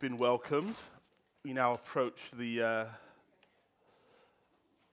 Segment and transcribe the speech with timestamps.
[0.00, 0.76] Been welcomed.
[1.44, 2.84] We now approach the, uh,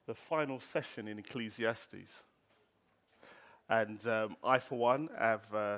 [0.05, 2.11] the final session in Ecclesiastes.
[3.69, 5.77] And um, I, for one, have, uh,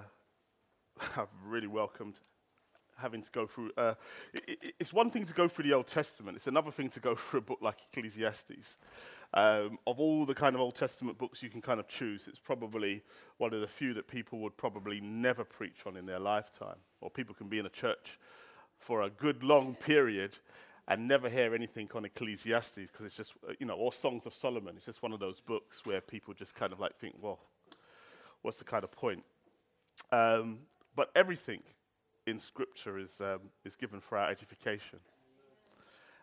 [1.13, 2.15] have really welcomed
[2.97, 3.69] having to go through.
[3.77, 3.93] Uh,
[4.33, 7.13] it, it's one thing to go through the Old Testament, it's another thing to go
[7.15, 8.77] through a book like Ecclesiastes.
[9.35, 12.39] Um, of all the kind of Old Testament books you can kind of choose, it's
[12.39, 13.03] probably
[13.37, 16.77] one of the few that people would probably never preach on in their lifetime.
[16.99, 18.17] Or people can be in a church
[18.79, 20.37] for a good long period
[20.87, 24.75] and never hear anything on Ecclesiastes because it's just, you know, or Songs of Solomon.
[24.75, 27.39] It's just one of those books where people just kind of like think, well,
[28.41, 29.23] what's the kind of point?
[30.11, 30.59] Um,
[30.95, 31.61] but everything
[32.25, 34.99] in Scripture is, um, is given for our edification.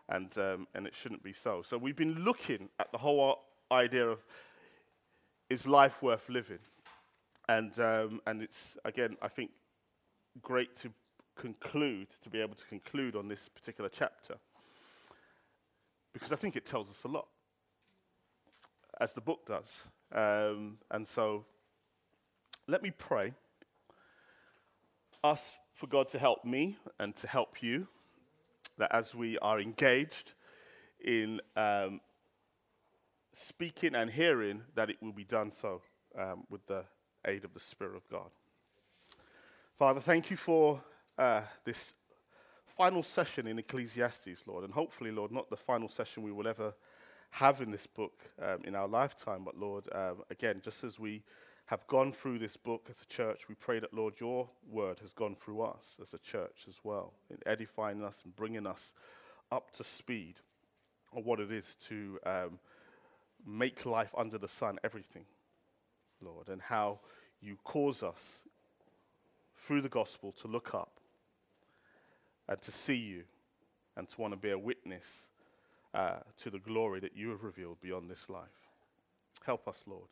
[0.09, 1.61] And, um, and it shouldn't be so.
[1.61, 3.39] So we've been looking at the whole
[3.71, 4.19] idea of
[5.49, 6.59] is life worth living?
[7.47, 9.51] And, um, and it's, again, I think,
[10.41, 10.91] great to
[11.37, 14.35] conclude, to be able to conclude on this particular chapter.
[16.13, 17.27] Because I think it tells us a lot,
[18.99, 19.83] as the book does.
[20.11, 21.45] Um, and so
[22.67, 23.33] let me pray.
[25.23, 27.87] Ask for God to help me and to help you,
[28.77, 30.33] that as we are engaged
[31.03, 32.01] in um,
[33.33, 35.81] speaking and hearing, that it will be done so
[36.17, 36.83] um, with the
[37.25, 38.31] aid of the Spirit of God.
[39.77, 40.81] Father, thank you for
[41.17, 41.93] uh, this
[42.65, 46.73] final session in Ecclesiastes, Lord, and hopefully, Lord, not the final session we will ever
[47.31, 51.23] have in this book um, in our lifetime, but Lord, um, again, just as we
[51.65, 55.11] have gone through this book as a church, we pray that, Lord, your word has
[55.11, 58.93] gone through us as a church as well, in edifying us and bringing us
[59.51, 60.35] up to speed
[61.15, 62.59] on what it is to um,
[63.45, 65.25] make life under the sun everything,
[66.21, 66.99] Lord, and how
[67.41, 68.39] you cause us
[69.57, 70.99] through the gospel to look up
[72.49, 73.23] and to see you
[73.95, 75.27] and to want to be a witness
[75.93, 78.67] uh, to the glory that you have revealed beyond this life.
[79.45, 80.09] Help us, Lord.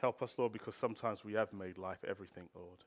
[0.00, 2.84] Help us, Lord, because sometimes we have made life everything, Lord.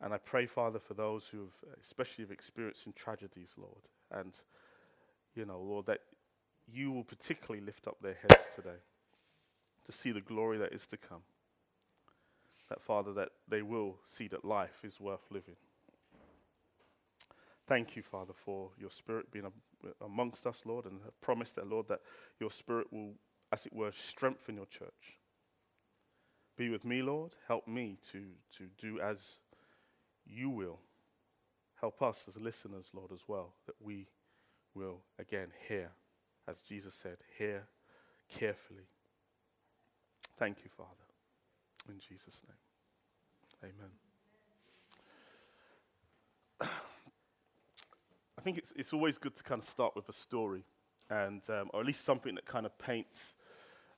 [0.00, 4.32] And I pray, Father, for those who have, especially have experienced in tragedies, Lord, and,
[5.36, 6.00] you know, Lord, that
[6.72, 8.80] you will particularly lift up their heads today
[9.86, 11.22] to see the glory that is to come
[12.72, 15.56] that, Father, that they will see that life is worth living.
[17.68, 19.44] Thank you, Father, for your Spirit being
[20.00, 22.00] amongst us, Lord, and have promised that, Lord, that
[22.40, 23.12] your Spirit will,
[23.52, 25.18] as it were, strengthen your church.
[26.56, 27.34] Be with me, Lord.
[27.46, 28.22] Help me to,
[28.56, 29.36] to do as
[30.24, 30.78] you will.
[31.78, 34.08] Help us as listeners, Lord, as well, that we
[34.74, 35.90] will again hear,
[36.48, 37.64] as Jesus said, hear
[38.30, 38.88] carefully.
[40.38, 41.01] Thank you, Father.
[41.88, 42.40] In Jesus'
[43.62, 43.72] name.
[43.72, 43.90] Amen.
[48.38, 50.64] I think it's, it's always good to kind of start with a story,
[51.10, 53.34] and, um, or at least something that kind of paints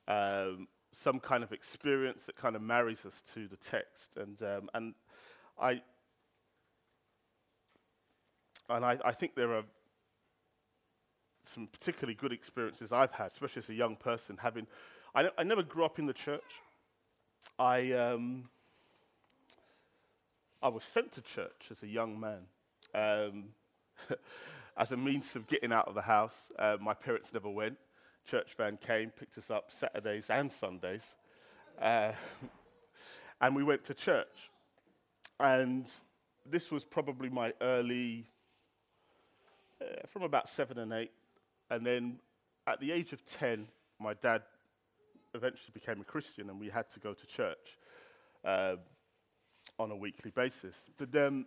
[0.07, 4.11] um, some kind of experience that kind of marries us to the text.
[4.15, 4.93] And, um, and,
[5.59, 5.81] I,
[8.69, 9.63] and I, I think there are
[11.43, 14.67] some particularly good experiences I've had, especially as a young person, having.
[15.13, 16.43] I, I never grew up in the church.
[17.57, 18.49] I, um,
[20.61, 22.41] I was sent to church as a young man.
[22.93, 23.45] Um,
[24.77, 27.77] as a means of getting out of the house, uh, my parents never went.
[28.29, 31.03] Church van came, picked us up Saturdays and Sundays.
[31.79, 32.11] Uh,
[33.41, 34.49] and we went to church.
[35.39, 35.85] And
[36.49, 38.25] this was probably my early,
[39.81, 41.11] uh, from about seven and eight.
[41.69, 42.19] And then
[42.67, 43.67] at the age of 10,
[43.99, 44.43] my dad
[45.35, 47.77] eventually became a Christian and we had to go to church
[48.43, 48.75] uh,
[49.77, 50.75] on a weekly basis.
[50.97, 51.45] But then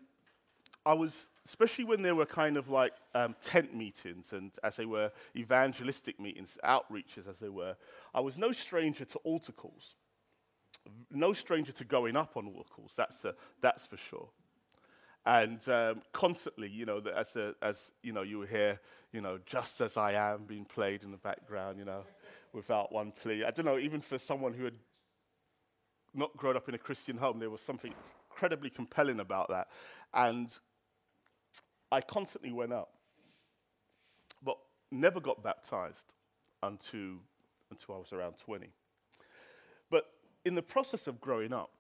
[0.85, 4.87] I was, especially when there were kind of like um, tent meetings and as they
[4.87, 7.77] were evangelistic meetings, outreaches as they were,
[8.15, 9.95] I was no stranger to altar calls.
[11.11, 14.29] No stranger to going up on altar calls, that's, a, that's for sure.
[15.29, 18.81] And um, constantly, you know, as, a, as you know, you hear,
[19.13, 22.05] you know, just as I am being played in the background, you know
[22.53, 23.45] without one plea.
[23.45, 24.75] I don't know, even for someone who had
[26.15, 27.93] not grown up in a Christian home, there was something
[28.31, 29.69] incredibly compelling about that.
[30.15, 30.51] And
[31.93, 32.91] I constantly went up,
[34.43, 34.57] but
[34.91, 36.13] never got baptized
[36.63, 37.19] until,
[37.71, 38.69] until I was around 20.
[39.91, 40.07] But
[40.45, 41.71] in the process of growing up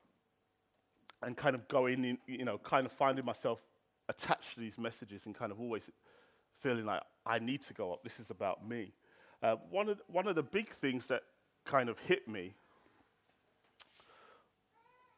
[1.22, 3.60] and kind of going in, you know, kind of finding myself
[4.08, 5.90] attached to these messages and kind of always
[6.58, 8.92] feeling like I need to go up, this is about me.
[9.42, 11.22] Uh, one, of, one of the big things that
[11.64, 12.54] kind of hit me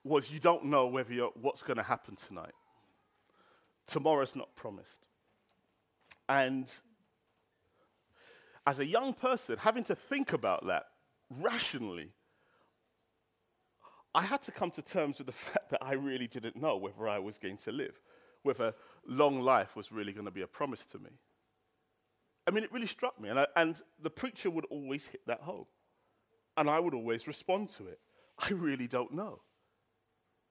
[0.05, 2.53] was you don't know whether you're, what's going to happen tonight.
[3.87, 5.07] Tomorrow's not promised.
[6.29, 6.67] And
[8.67, 10.87] as a young person, having to think about that
[11.29, 12.11] rationally,
[14.15, 17.09] I had to come to terms with the fact that I really didn't know whether
[17.09, 18.01] I was going to live,
[18.43, 18.75] whether
[19.07, 21.11] long life was really going to be a promise to me.
[22.47, 23.29] I mean, it really struck me.
[23.29, 25.67] And, I, and the preacher would always hit that home.
[26.57, 28.01] And I would always respond to it.
[28.39, 29.41] I really don't know.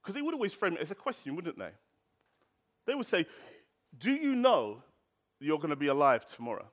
[0.02, 1.72] Because they would always frame it as a question, wouldn't they?
[2.86, 3.26] They would say,
[3.98, 4.82] Do you know
[5.40, 6.68] you're going to be alive tomorrow?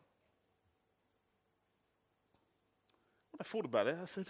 [3.32, 4.26] When I thought about it, I said,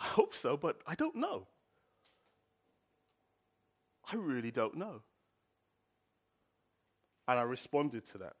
[0.00, 1.46] I hope so, but I don't know.
[4.12, 5.02] I really don't know.
[7.26, 8.34] And I responded to that.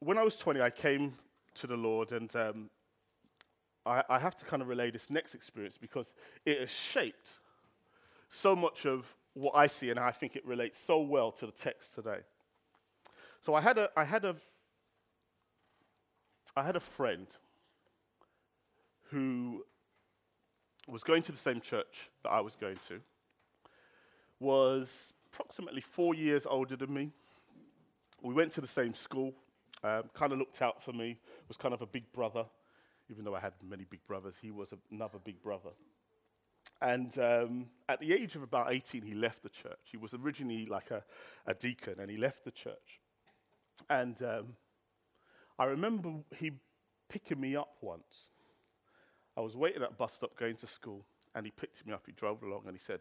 [0.00, 1.14] When I was 20, I came
[1.54, 2.70] to the Lord, and um,
[3.84, 6.12] I, I have to kind of relay this next experience because
[6.46, 7.30] it has shaped
[8.28, 11.52] so much of what I see, and I think it relates so well to the
[11.52, 12.20] text today.
[13.42, 14.36] So I had a, I had a,
[16.56, 17.26] I had a friend
[19.12, 19.62] who
[20.88, 23.00] was going to the same church that I was going to,
[24.40, 27.10] was approximately four years older than me.
[28.22, 29.34] We went to the same school,
[29.84, 32.46] um, kind of looked out for me, was kind of a big brother.
[33.10, 35.70] Even though I had many big brothers, he was another big brother.
[36.80, 39.78] And um, at the age of about 18, he left the church.
[39.84, 41.04] He was originally like a,
[41.46, 43.00] a deacon, and he left the church.
[43.90, 44.56] And um,
[45.58, 46.52] I remember he
[47.08, 48.30] picking me up once.
[49.36, 52.02] I was waiting at a bus stop going to school, and he picked me up.
[52.06, 53.00] He drove along, and he said,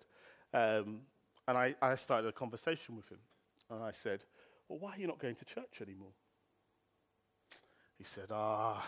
[0.53, 1.01] um,
[1.47, 3.17] and I, I started a conversation with him.
[3.69, 4.23] And I said,
[4.67, 6.13] Well, why are you not going to church anymore?
[7.97, 8.85] He said, Ah,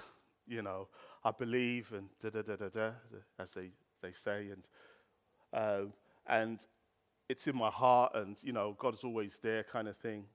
[0.47, 0.87] you know,
[1.23, 2.91] I believe, and da da da da da,
[3.39, 4.63] as they, they say, and,
[5.53, 5.93] um,
[6.27, 6.59] and
[7.29, 10.25] it's in my heart, and, you know, God's always there, kind of thing.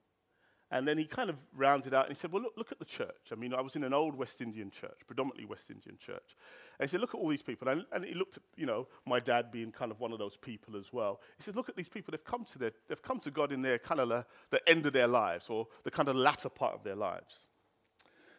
[0.71, 2.85] And then he kind of rounded out and he said, Well, look, look at the
[2.85, 3.33] church.
[3.33, 6.37] I mean, I was in an old West Indian church, predominantly West Indian church.
[6.79, 7.69] And he said, Look at all these people.
[7.69, 10.37] And, and he looked at, you know, my dad being kind of one of those
[10.37, 11.21] people as well.
[11.39, 12.13] He said, Look at these people.
[12.13, 14.85] They've come to, their, they've come to God in their kind of the, the end
[14.85, 17.47] of their lives or the kind of latter part of their lives.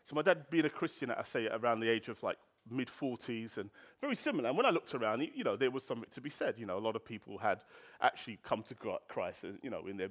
[0.04, 2.38] So my dad being a Christian, I say, around the age of like
[2.70, 3.72] mid 40s and
[4.02, 4.50] very similar.
[4.50, 6.60] And when I looked around, you know, there was something to be said.
[6.60, 7.64] You know, a lot of people had
[8.00, 8.76] actually come to
[9.08, 10.10] Christ, you know, in their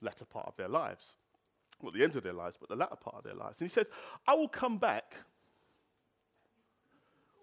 [0.00, 1.16] latter part of their lives
[1.82, 3.60] not the end of their lives, but the latter part of their lives.
[3.60, 3.86] And he says,
[4.26, 5.14] I will come back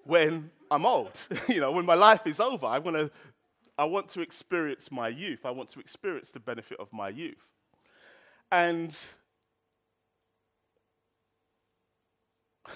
[0.03, 1.17] when I'm old,
[1.47, 2.65] you know, when my life is over.
[2.65, 3.11] I want to
[3.77, 5.45] I want to experience my youth.
[5.45, 7.45] I want to experience the benefit of my youth.
[8.51, 8.95] And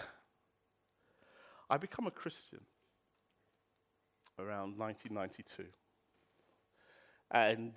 [1.69, 2.59] I become a Christian
[4.38, 5.67] around 1992.
[7.31, 7.73] And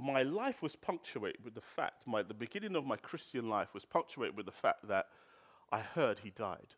[0.00, 3.84] my life was punctuated with the fact, my, the beginning of my Christian life was
[3.84, 5.06] punctuated with the fact that
[5.72, 6.74] I heard he died.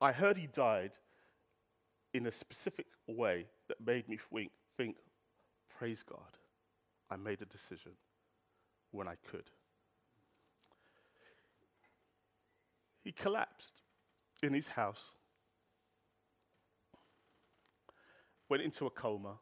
[0.00, 0.92] I heard he died
[2.12, 4.96] in a specific way that made me think, think
[5.78, 6.38] praise God,
[7.10, 7.92] I made a decision
[8.90, 9.50] when I could.
[13.02, 13.82] He collapsed
[14.42, 15.10] in his house,
[18.48, 19.38] went into a coma,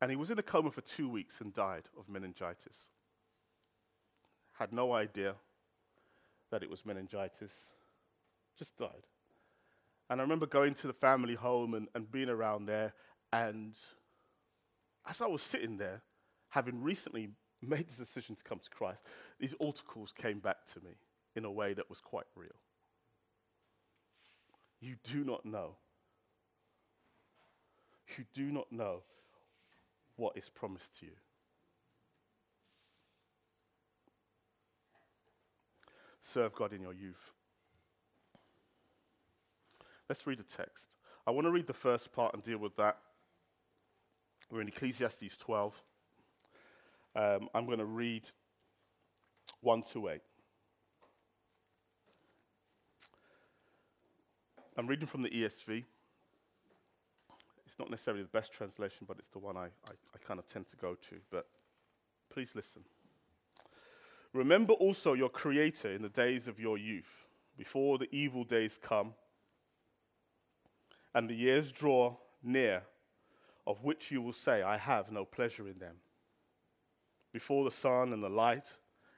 [0.00, 2.86] And he was in a coma for two weeks and died of meningitis.
[4.58, 5.34] Had no idea
[6.50, 7.52] that it was meningitis,
[8.58, 9.06] just died.
[10.08, 12.94] And I remember going to the family home and, and being around there.
[13.32, 13.76] And
[15.08, 16.02] as I was sitting there,
[16.48, 17.30] having recently
[17.62, 19.00] made the decision to come to Christ,
[19.38, 20.96] these altar calls came back to me
[21.36, 22.48] in a way that was quite real.
[24.80, 25.76] You do not know.
[28.18, 29.02] You do not know
[30.20, 31.12] what is promised to you.
[36.22, 37.32] Serve God in your youth.
[40.08, 40.88] Let's read the text.
[41.26, 42.98] I want to read the first part and deal with that.
[44.50, 45.82] We're in Ecclesiastes 12.
[47.16, 48.24] Um, I'm going to read
[49.62, 50.20] 1 to 8.
[54.76, 55.84] I'm reading from the ESV
[57.80, 60.68] not necessarily the best translation, but it's the one I, I, I kind of tend
[60.68, 61.16] to go to.
[61.30, 61.46] But
[62.32, 62.82] please listen.
[64.32, 69.14] Remember also your Creator in the days of your youth, before the evil days come
[71.14, 72.82] and the years draw near,
[73.66, 75.96] of which you will say, I have no pleasure in them.
[77.32, 78.68] Before the sun and the light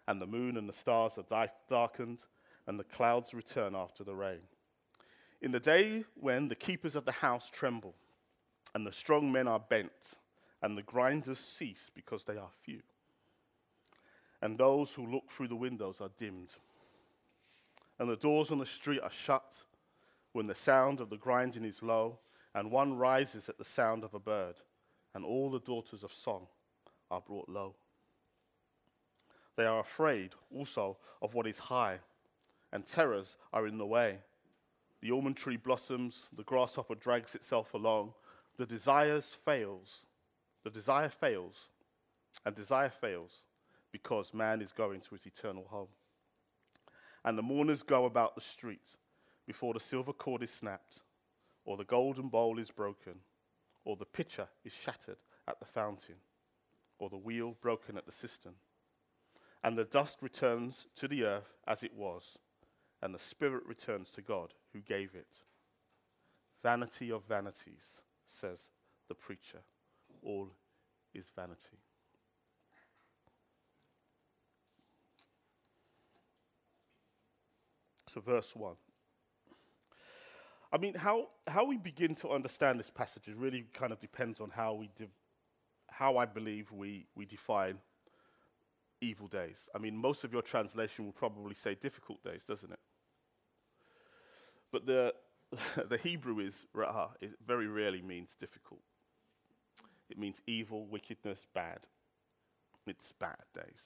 [0.08, 2.20] and the moon and the stars are darkened,
[2.66, 4.40] and the clouds return after the rain.
[5.40, 7.94] In the day when the keepers of the house tremble,
[8.74, 10.18] and the strong men are bent,
[10.62, 12.80] and the grinders cease because they are few,
[14.40, 16.54] and those who look through the windows are dimmed,
[17.98, 19.54] and the doors on the street are shut,
[20.32, 22.18] when the sound of the grinding is low,
[22.54, 24.56] and one rises at the sound of a bird,
[25.14, 26.46] and all the daughters of song
[27.10, 27.74] are brought low.
[29.56, 31.98] They are afraid also of what is high,
[32.72, 34.18] and terrors are in the way.
[35.02, 38.14] The almond tree blossoms, the grasshopper drags itself along,
[38.62, 40.06] the desires fails.
[40.62, 41.70] The desire fails,
[42.46, 43.32] and desire fails
[43.90, 45.88] because man is going to his eternal home.
[47.24, 48.96] And the mourners go about the streets
[49.44, 51.00] before the silver cord is snapped,
[51.64, 53.14] or the golden bowl is broken,
[53.84, 56.22] or the pitcher is shattered at the fountain,
[57.00, 58.54] or the wheel broken at the cistern
[59.64, 62.38] and the dust returns to the earth as it was,
[63.00, 65.44] and the spirit returns to God who gave it.
[66.62, 68.00] Vanity of vanities,
[68.32, 68.60] says
[69.08, 69.60] the preacher.
[70.22, 70.48] All
[71.14, 71.78] is vanity.
[78.08, 78.74] So, verse 1.
[80.72, 84.50] I mean, how, how we begin to understand this passage really kind of depends on
[84.50, 84.90] how, we
[85.88, 87.78] how I believe we, we define
[89.00, 89.68] evil days.
[89.74, 92.78] I mean, most of your translation will probably say difficult days, doesn't it?
[94.70, 95.14] But the,
[95.88, 97.10] the Hebrew is ra'ah.
[97.20, 98.80] It very rarely means difficult.
[100.10, 101.80] It means evil, wickedness, bad.
[102.86, 103.82] It's bad days.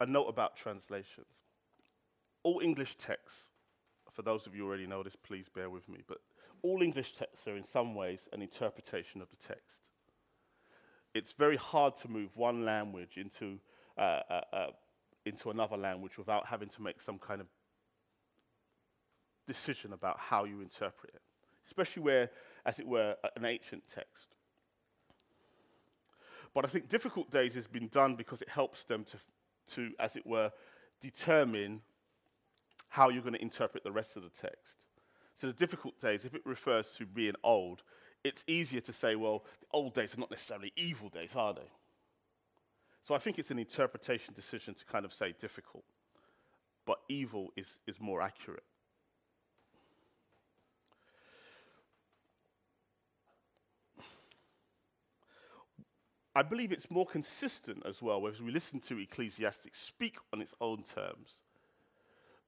[0.00, 1.26] A note about translations.
[2.42, 3.50] All English texts,
[4.12, 6.18] for those of you who already know this, please bear with me, but
[6.62, 9.84] all English texts are in some ways an interpretation of the text
[11.14, 13.60] it's very hard to move one language into,
[13.96, 14.66] uh, uh, uh,
[15.26, 17.46] into another language without having to make some kind of
[19.46, 21.22] decision about how you interpret it,
[21.66, 22.30] especially where,
[22.64, 24.34] as it were, an ancient text.
[26.54, 29.16] But I think difficult days has been done because it helps them to,
[29.74, 30.52] to as it were,
[31.00, 31.80] determine
[32.88, 34.74] how you're going to interpret the rest of the text.
[35.36, 37.82] So the difficult days, if it refers to being old,
[38.22, 41.70] it's easier to say, well, the old days are not necessarily evil days, are they?
[43.06, 45.84] So I think it's an interpretation decision to kind of say difficult,
[46.86, 48.64] but evil is, is more accurate.
[56.34, 60.54] I believe it's more consistent as well, as we listen to Ecclesiastes speak on its
[60.60, 61.38] own terms,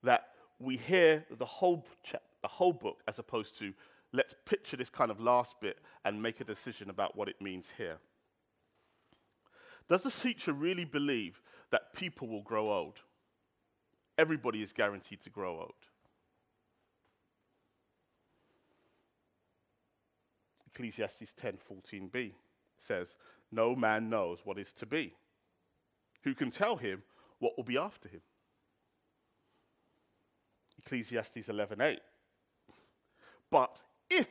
[0.03, 3.73] that we hear the whole, cha- the whole book as opposed to
[4.11, 7.73] let's picture this kind of last bit and make a decision about what it means
[7.77, 7.99] here.
[9.87, 12.99] Does the teacher really believe that people will grow old?
[14.17, 15.87] Everybody is guaranteed to grow old.
[20.67, 22.35] Ecclesiastes 10:14b
[22.77, 23.15] says,
[23.51, 25.15] "No man knows what is to be.
[26.23, 27.03] Who can tell him
[27.39, 28.21] what will be after him?"
[30.79, 32.01] Ecclesiastes 11:8.
[33.49, 34.27] But if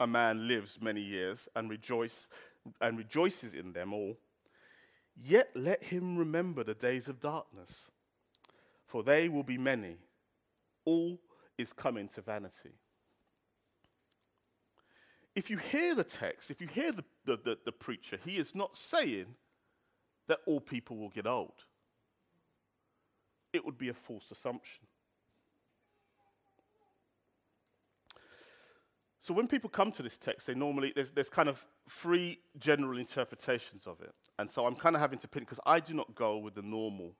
[0.00, 2.28] a man lives many years and, rejoice,
[2.80, 4.18] and rejoices in them all,
[5.24, 7.90] yet let him remember the days of darkness,
[8.86, 9.96] for they will be many.
[10.84, 11.18] All
[11.56, 12.72] is coming to vanity.
[15.34, 18.54] If you hear the text, if you hear the, the, the, the preacher, he is
[18.54, 19.34] not saying
[20.26, 21.64] that all people will get old.
[23.52, 24.84] It would be a false assumption.
[29.20, 32.98] So when people come to this text, they normally, there's, there's kind of three general
[32.98, 34.12] interpretations of it.
[34.38, 36.62] And so I'm kind of having to pin, because I do not go with the
[36.62, 37.14] normal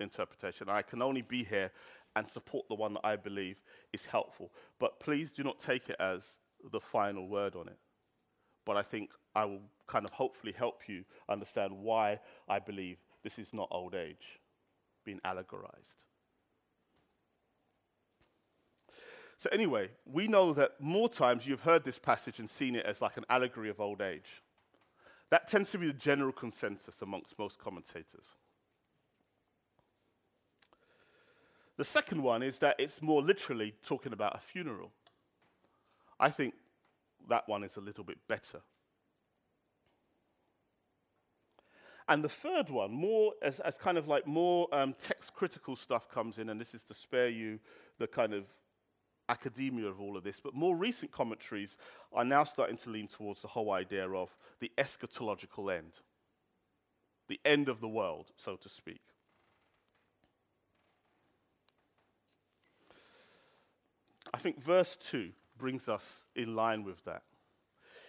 [0.00, 0.68] interpretation.
[0.68, 1.70] I can only be here
[2.16, 3.62] and support the one that I believe
[3.92, 4.52] is helpful.
[4.78, 6.22] But please do not take it as
[6.72, 7.78] the final word on it.
[8.64, 13.38] But I think I will kind of hopefully help you understand why I believe this
[13.38, 14.40] is not old age
[15.04, 16.00] being allegorized.
[19.36, 23.00] So, anyway, we know that more times you've heard this passage and seen it as
[23.00, 24.42] like an allegory of old age.
[25.30, 28.26] That tends to be the general consensus amongst most commentators.
[31.76, 34.92] The second one is that it's more literally talking about a funeral.
[36.20, 36.54] I think
[37.28, 38.60] that one is a little bit better.
[42.06, 46.08] And the third one, more as, as kind of like more um, text critical stuff
[46.08, 47.58] comes in, and this is to spare you
[47.98, 48.44] the kind of
[49.28, 51.76] academia of all of this, but more recent commentaries
[52.12, 55.92] are now starting to lean towards the whole idea of the eschatological end,
[57.28, 59.00] the end of the world, so to speak.
[64.32, 67.22] I think verse 2 brings us in line with that.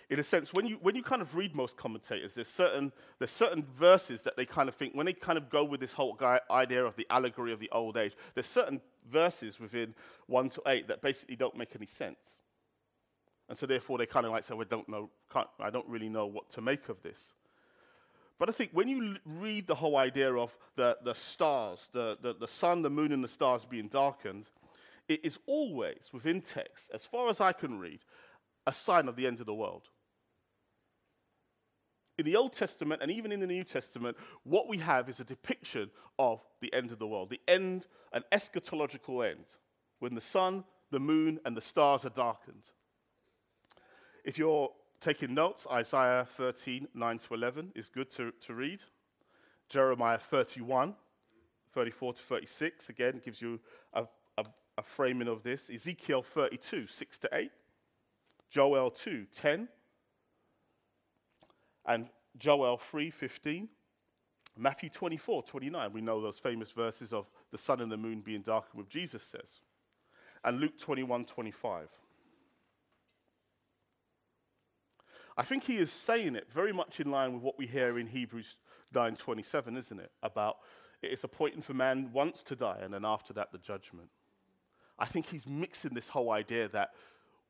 [0.09, 3.31] In a sense, when you, when you kind of read most commentators, there's certain, there's
[3.31, 6.19] certain verses that they kind of think, when they kind of go with this whole
[6.51, 9.93] idea of the allegory of the old age, there's certain verses within
[10.27, 12.17] 1 to 8 that basically don't make any sense.
[13.47, 15.09] And so therefore they kind of like say, well, don't know,
[15.59, 17.33] I don't really know what to make of this.
[18.37, 22.17] But I think when you l- read the whole idea of the, the stars, the,
[22.21, 24.47] the, the sun, the moon, and the stars being darkened,
[25.07, 27.99] it is always within text, as far as I can read,
[28.67, 29.89] a sign of the end of the world.
[32.17, 35.25] In the Old Testament and even in the New Testament, what we have is a
[35.25, 39.45] depiction of the end of the world, the end, an eschatological end,
[39.99, 42.63] when the sun, the moon, and the stars are darkened.
[44.23, 48.81] If you're taking notes, Isaiah 13, 9 to 11 is good to, to read.
[49.67, 50.95] Jeremiah 31,
[51.73, 53.59] 34 to 36, again, gives you
[53.93, 54.05] a
[54.77, 57.51] a framing of this Ezekiel 32, 6 to 8,
[58.49, 59.67] Joel 2, 10,
[61.85, 63.69] and Joel 3:15,
[64.57, 65.91] Matthew 24:29.
[65.91, 69.23] we know those famous verses of the sun and the moon being darkened with Jesus
[69.23, 69.61] says.
[70.43, 71.89] And Luke 21:25.
[75.37, 78.07] I think he is saying it very much in line with what we hear in
[78.07, 78.57] Hebrews
[78.93, 80.11] 9:27, isn't it?
[80.23, 80.59] About
[81.01, 84.09] it is appointed for man once to die, and then after that, the judgment.
[84.97, 86.95] I think he's mixing this whole idea that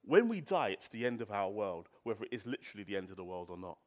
[0.01, 3.11] when we die, it's the end of our world, whether it is literally the end
[3.11, 3.77] of the world or not.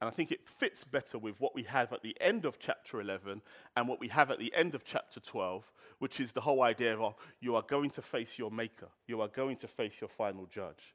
[0.00, 3.00] And I think it fits better with what we have at the end of chapter
[3.00, 3.42] 11
[3.76, 6.96] and what we have at the end of chapter 12, which is the whole idea
[6.98, 10.46] of you are going to face your maker, you are going to face your final
[10.46, 10.94] judge.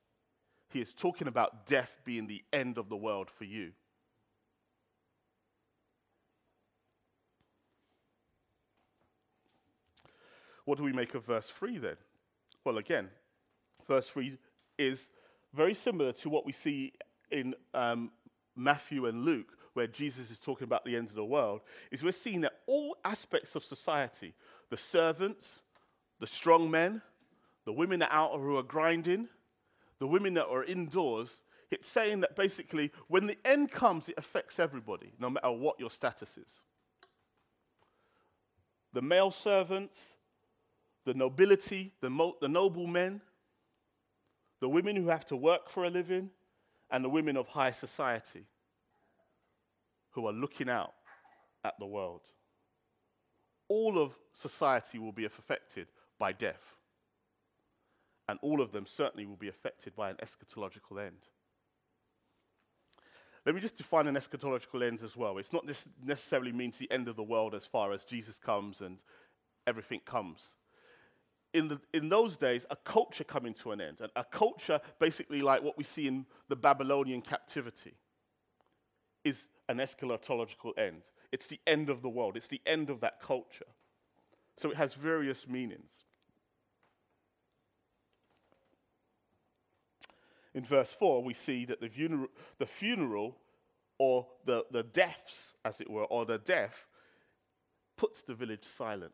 [0.69, 3.73] He is talking about death being the end of the world for you.
[10.65, 11.97] What do we make of verse 3 then?
[12.63, 13.09] Well, again,
[13.87, 14.39] verse 3
[14.79, 15.11] is
[15.53, 16.93] very similar to what we see
[17.29, 18.09] in um,
[18.55, 22.11] Matthew and Luke, where Jesus is talking about the end of the world, is we're
[22.11, 24.33] seeing that all aspects of society,
[24.69, 25.61] the servants,
[26.19, 27.01] the strong men,
[27.65, 29.27] the women that are out who are grinding,
[29.99, 31.41] the women that are indoors,
[31.71, 35.89] it's saying that basically when the end comes, it affects everybody, no matter what your
[35.89, 36.61] status is.
[38.93, 40.13] The male servants,
[41.05, 43.21] the nobility, the, mo- the noble men,
[44.61, 46.29] the women who have to work for a living,
[46.95, 48.45] and the women of high society
[50.11, 50.93] who are looking out
[51.65, 52.21] at the world.
[53.67, 56.61] All of society will be affected by death.
[58.29, 61.17] And all of them certainly will be affected by an eschatological end.
[63.45, 65.37] Let me just define an eschatological end as well.
[65.37, 65.65] It's not
[66.01, 68.99] necessarily means the end of the world as far as Jesus comes and
[69.67, 70.53] everything comes
[71.55, 73.97] in, the, in those days, a culture coming to an end.
[74.01, 77.93] And a culture, basically like what we see in the Babylonian captivity,
[79.23, 81.03] is an eschatological end.
[81.31, 83.65] It's the end of the world, it's the end of that culture.
[84.57, 86.03] So it has various meanings.
[90.53, 92.27] In verse 4, we see that the funeral,
[92.59, 93.37] the funeral
[93.97, 96.85] or the, the deaths, as it were, or the death,
[97.97, 99.13] puts the village silent.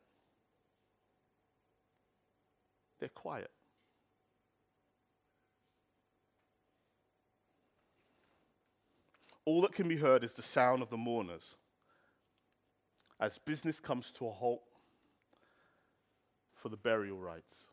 [3.02, 3.52] They're quiet.
[9.44, 11.56] All that can be heard is the sound of the mourners
[13.20, 14.64] as business comes to a halt
[16.54, 17.66] for the burial rites.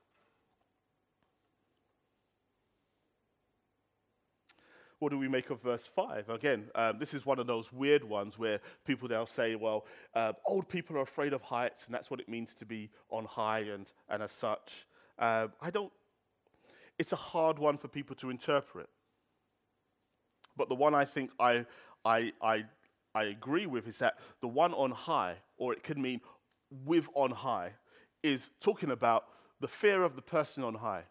[4.99, 6.29] what do we make of verse 5?
[6.29, 10.33] Again, um, this is one of those weird ones where people now say, well, uh,
[10.47, 13.61] old people are afraid of heights, and that's what it means to be on high,
[13.61, 14.87] and, and as such.
[15.19, 15.93] Uh, I don't,
[16.99, 18.89] it's a hard one for people to interpret.
[20.57, 21.67] But the one I think I,
[22.05, 22.65] I, I,
[23.15, 26.21] I agree with is that the one on high, or it could mean
[26.85, 27.73] with on high,
[28.23, 29.27] is talking about
[29.61, 31.05] the fear of the person on high.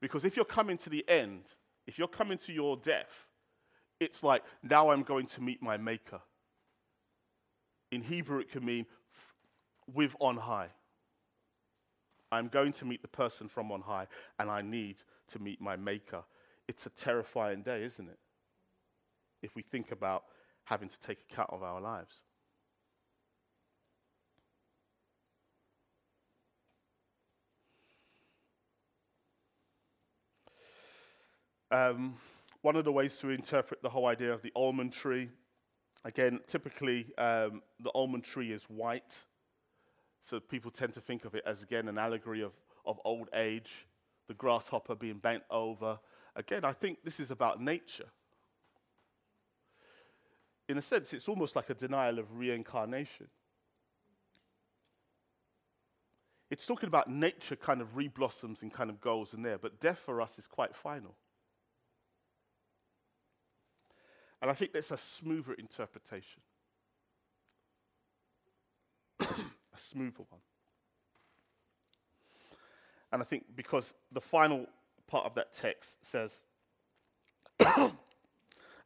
[0.00, 1.42] Because if you're coming to the end,
[1.86, 3.26] if you're coming to your death,
[4.00, 6.20] it's like, now I'm going to meet my maker.
[7.90, 8.86] In Hebrew, it can mean
[9.92, 10.68] with on high.
[12.30, 14.06] I'm going to meet the person from on high,
[14.38, 14.96] and I need
[15.28, 16.24] to meet my Maker.
[16.68, 18.18] It's a terrifying day, isn't it?
[19.42, 20.24] If we think about
[20.64, 22.20] having to take account of our lives.
[31.70, 32.16] Um,
[32.62, 35.28] one of the ways to interpret the whole idea of the almond tree,
[36.04, 39.24] again, typically um, the almond tree is white.
[40.28, 42.52] So people tend to think of it as, again, an allegory of,
[42.84, 43.86] of old age,
[44.26, 45.98] the grasshopper being bent over.
[46.36, 48.08] Again, I think this is about nature.
[50.68, 53.28] In a sense, it's almost like a denial of reincarnation.
[56.50, 59.98] It's talking about nature kind of reblossoms and kind of goes in there, but death
[59.98, 61.14] for us is quite final.
[64.42, 66.42] And I think that's a smoother interpretation.
[69.20, 70.40] a smoother one.
[73.12, 74.66] And I think because the final
[75.06, 76.42] part of that text says,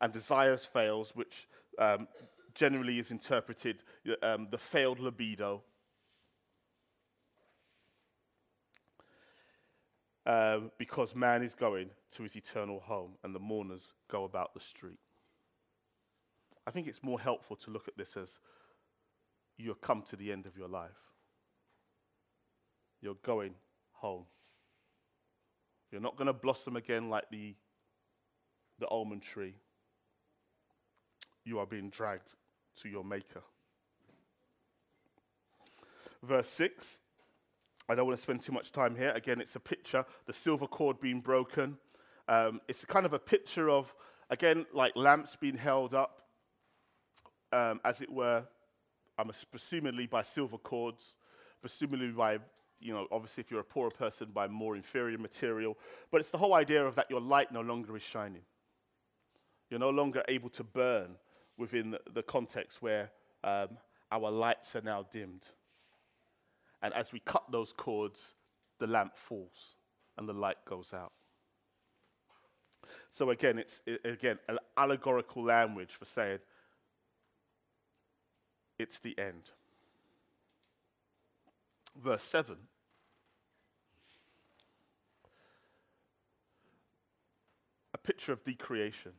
[0.01, 2.09] and desires fails, which um,
[2.55, 3.83] generally is interpreted
[4.23, 5.63] um, the failed libido.
[10.25, 14.61] Um, because man is going to his eternal home and the mourners go about the
[14.61, 15.01] street.
[16.65, 18.39] I think it's more helpful to look at this as
[19.59, 20.91] you've come to the end of your life.
[23.01, 23.55] You're going
[23.93, 24.25] home.
[25.91, 27.55] You're not going to blossom again like the,
[28.79, 29.55] the almond tree.
[31.45, 32.35] You are being dragged
[32.83, 33.43] to your Maker.
[36.23, 37.01] Verse 6.
[37.89, 39.13] I don't want to spend too much time here.
[39.15, 41.79] Again, it's a picture, the silver cord being broken.
[42.29, 43.93] Um, it's kind of a picture of,
[44.31, 46.23] again, like lamps being held up
[47.53, 48.45] um, as it were,
[49.19, 51.15] um, presumably by silver cords,
[51.61, 52.39] presumably by,
[52.81, 55.77] you know, obviously if you're a poorer person, by more inferior material.
[56.11, 58.43] But it's the whole idea of that your light no longer is shining.
[59.71, 61.17] You're no longer able to burn
[61.57, 63.11] within the, the context where
[63.45, 63.69] um,
[64.11, 65.47] our lights are now dimmed.
[66.83, 68.35] And as we cut those cords,
[68.79, 69.77] the lamp falls
[70.19, 71.13] and the light goes out.
[73.11, 76.39] So again, it's again an allegorical language for saying
[78.83, 79.51] it's the end.
[81.97, 82.57] Verse 7.
[87.95, 89.13] A picture of decreation.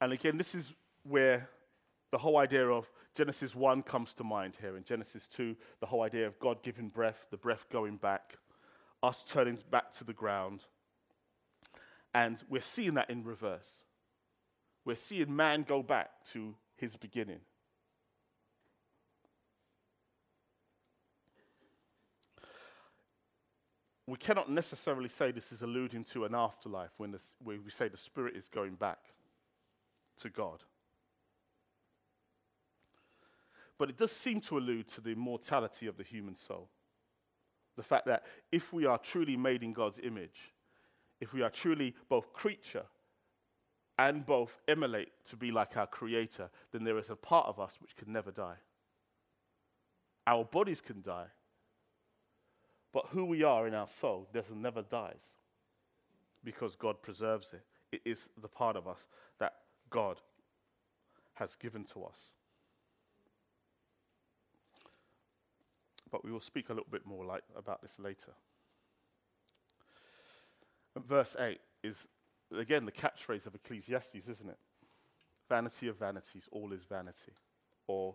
[0.00, 1.48] And again, this is where
[2.10, 4.76] the whole idea of Genesis 1 comes to mind here.
[4.76, 8.36] In Genesis 2, the whole idea of God giving breath, the breath going back,
[9.02, 10.64] us turning back to the ground.
[12.14, 13.84] And we're seeing that in reverse
[14.84, 17.40] we're seeing man go back to his beginning.
[24.06, 27.14] We cannot necessarily say this is alluding to an afterlife when,
[27.44, 28.98] when we say the spirit is going back
[30.22, 30.64] to God.
[33.78, 36.68] But it does seem to allude to the immortality of the human soul.
[37.76, 40.52] The fact that if we are truly made in God's image,
[41.20, 42.86] if we are truly both creature
[44.00, 47.76] and both emulate to be like our Creator, then there is a part of us
[47.82, 48.56] which can never die.
[50.26, 51.26] Our bodies can die,
[52.94, 55.34] but who we are in our soul doesn't never dies
[56.42, 57.62] because God preserves it.
[57.92, 59.04] It is the part of us
[59.38, 59.56] that
[59.90, 60.16] God
[61.34, 62.30] has given to us.
[66.10, 68.32] But we will speak a little bit more like, about this later.
[70.96, 72.06] Verse 8 is
[72.56, 74.58] again, the catchphrase of Ecclesiastes, isn't it?
[75.48, 77.32] Vanity of vanities, all is vanity.
[77.86, 78.14] Or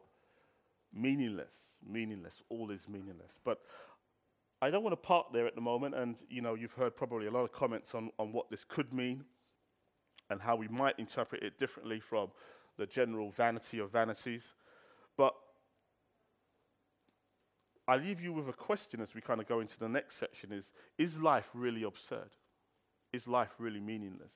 [0.93, 1.54] meaningless,
[1.86, 3.39] meaningless, all is meaningless.
[3.43, 3.60] But
[4.62, 7.28] I don't want to park there at the moment, and you know, you've heard probably
[7.28, 9.26] a lot of comments on, on what this could mean
[10.30, 12.30] and how we might interpret it differently from
[12.78, 14.54] the general vanity of vanities.
[15.17, 15.36] But
[17.88, 20.52] I leave you with a question as we kind of go into the next section
[20.52, 22.30] is, is life really absurd?
[23.15, 24.34] Is life really meaningless?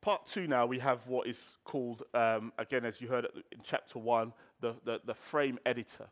[0.00, 3.98] Part two now, we have what is called, um, again, as you heard in chapter
[3.98, 6.08] one, the, the, the frame editor.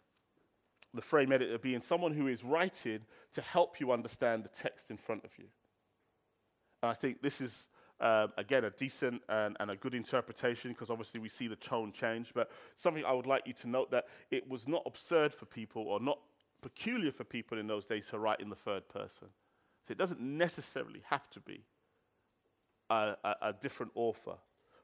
[0.93, 3.01] The frame editor being someone who is writing
[3.33, 5.47] to help you understand the text in front of you.
[6.83, 7.67] And I think this is,
[8.01, 11.93] um, again, a decent and, and, a good interpretation because obviously we see the tone
[11.93, 12.33] change.
[12.35, 15.83] But something I would like you to note that it was not absurd for people
[15.83, 16.19] or not
[16.61, 19.29] peculiar for people in those days to write in the third person.
[19.87, 21.65] So it doesn't necessarily have to be
[22.91, 24.37] a, a, a different author,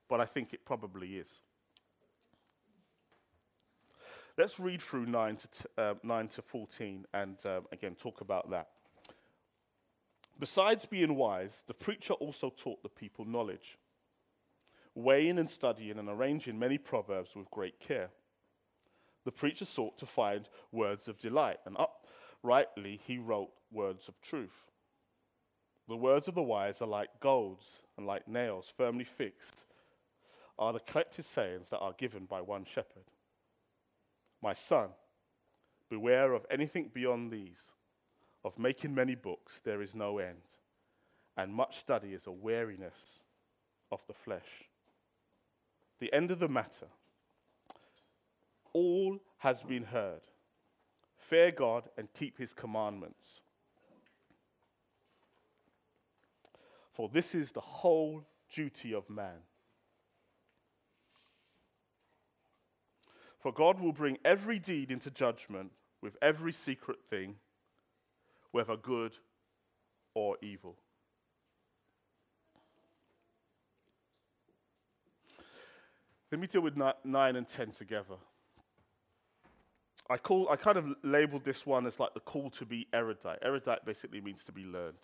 [0.08, 1.42] but I think it probably is.
[4.36, 8.50] Let's read through 9 to, t- uh, 9 to 14 and um, again talk about
[8.50, 8.68] that.
[10.38, 13.78] Besides being wise, the preacher also taught the people knowledge,
[14.94, 18.10] weighing and studying and arranging many proverbs with great care
[19.24, 24.70] the preacher sought to find words of delight and uprightly he wrote words of truth.
[25.88, 29.64] The words of the wise are like golds and like nails firmly fixed,
[30.58, 33.04] are the collected sayings that are given by one shepherd.
[34.42, 34.90] My son,
[35.88, 37.72] beware of anything beyond these.
[38.44, 40.42] Of making many books, there is no end,
[41.34, 43.20] and much study is a weariness
[43.90, 44.68] of the flesh.
[45.98, 46.88] The end of the matter
[48.74, 50.20] all has been heard.
[51.16, 53.40] Fear God and keep his commandments.
[56.92, 59.38] For this is the whole duty of man.
[63.40, 67.36] For God will bring every deed into judgment with every secret thing,
[68.52, 69.16] whether good
[70.14, 70.76] or evil.
[76.30, 76.94] Let me deal with 9
[77.36, 78.16] and 10 together.
[80.10, 83.38] I, call, I kind of labeled this one as like the call to be erudite.
[83.42, 84.98] Erudite basically means to be learned.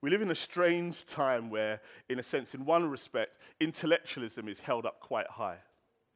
[0.00, 4.60] We live in a strange time where, in a sense, in one respect, intellectualism is
[4.60, 5.58] held up quite high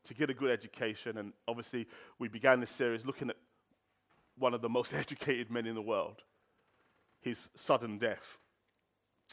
[0.04, 1.18] to get a good education.
[1.18, 1.86] And obviously,
[2.18, 3.36] we began this series looking at
[4.38, 6.22] one of the most educated men in the world,
[7.20, 8.38] his sudden death,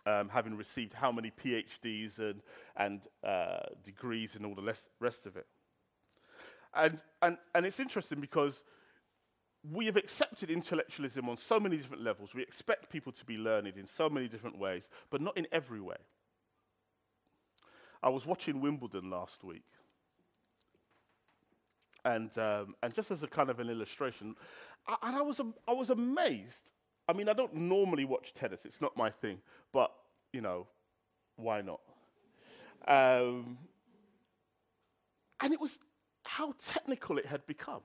[0.06, 2.42] um, having received how many PhDs and,
[2.76, 5.46] and uh, degrees and all the rest of it.
[6.74, 8.64] And, and, and it's interesting because
[9.70, 12.34] we have accepted intellectualism on so many different levels.
[12.34, 15.82] We expect people to be learned in so many different ways, but not in every
[15.82, 15.98] way.
[18.02, 19.64] I was watching Wimbledon last week.
[22.04, 24.36] And, um, and just as a kind of an illustration,
[24.88, 26.72] I, and I was, I was amazed.
[27.08, 29.40] I mean, I don't normally watch tennis, it's not my thing,
[29.72, 29.92] but,
[30.34, 30.66] you know,
[31.36, 31.82] why not?
[32.88, 33.60] Um,
[35.42, 35.78] and it was
[36.24, 37.82] how technical it had become.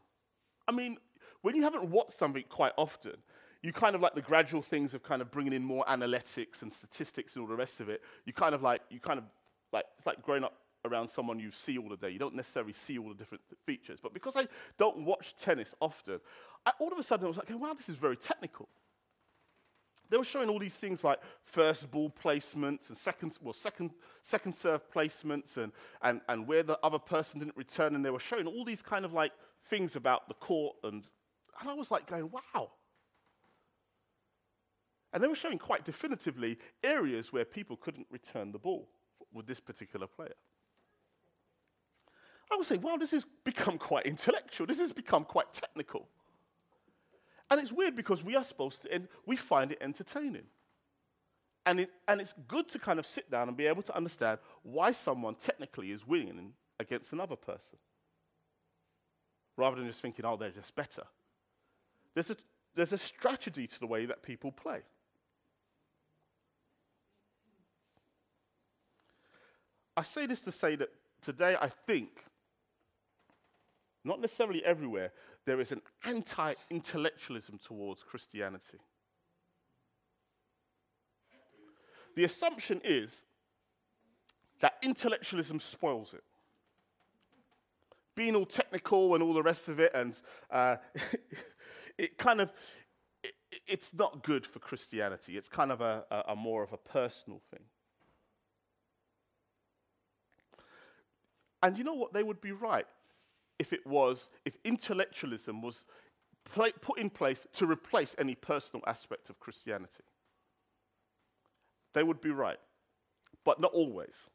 [0.68, 0.98] I mean,
[1.42, 3.14] when you haven't watched something quite often,
[3.62, 6.72] you kind of like the gradual things of kind of bringing in more analytics and
[6.72, 8.02] statistics and all the rest of it.
[8.24, 9.24] You kind of like, you kind of
[9.72, 12.10] like, it's like growing up around someone you see all the day.
[12.10, 13.98] You don't necessarily see all the different features.
[14.00, 14.46] But because I
[14.78, 16.20] don't watch tennis often,
[16.64, 18.68] I, all of a sudden I was like, wow, this is very technical.
[20.08, 23.90] They were showing all these things like first ball placements and second, well, second,
[24.22, 27.94] second serve placements and, and, and where the other person didn't return.
[27.94, 29.32] And they were showing all these kind of like
[29.68, 30.76] things about the court.
[30.84, 31.02] And,
[31.60, 32.70] and I was like going, wow.
[35.12, 38.88] And they were showing quite definitively areas where people couldn't return the ball
[39.32, 40.34] with this particular player.
[42.52, 44.66] I would say, wow, this has become quite intellectual.
[44.66, 46.08] This has become quite technical.
[47.50, 50.46] And it's weird because we are supposed to, and we find it entertaining.
[51.64, 54.38] And, it, and it's good to kind of sit down and be able to understand
[54.62, 57.78] why someone technically is winning against another person.
[59.56, 61.04] Rather than just thinking, oh, they're just better.
[62.14, 62.36] There's a,
[62.74, 64.82] there's a strategy to the way that people play.
[69.96, 70.90] I say this to say that
[71.22, 72.10] today I think
[74.04, 75.12] not necessarily everywhere,
[75.46, 78.78] there is an anti intellectualism towards Christianity.
[82.16, 83.10] The assumption is
[84.60, 86.24] that intellectualism spoils it.
[88.14, 90.14] Being all technical and all the rest of it, and
[90.50, 90.76] uh,
[91.98, 92.52] it kind of,
[93.22, 93.34] it,
[93.66, 95.36] it's not good for Christianity.
[95.36, 97.64] It's kind of a, a, a more of a personal thing.
[101.62, 102.14] And you know what?
[102.14, 102.86] They would be right
[103.58, 105.84] if it was, if intellectualism was
[106.54, 110.04] put in place to replace any personal aspect of Christianity.
[111.92, 112.58] They would be right,
[113.44, 114.28] but not always.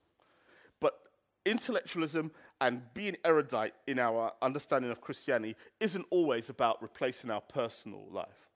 [0.80, 1.00] But
[1.46, 8.08] intellectualism and being erudite in our understanding of Christianity isn't always about replacing our personal
[8.12, 8.50] life.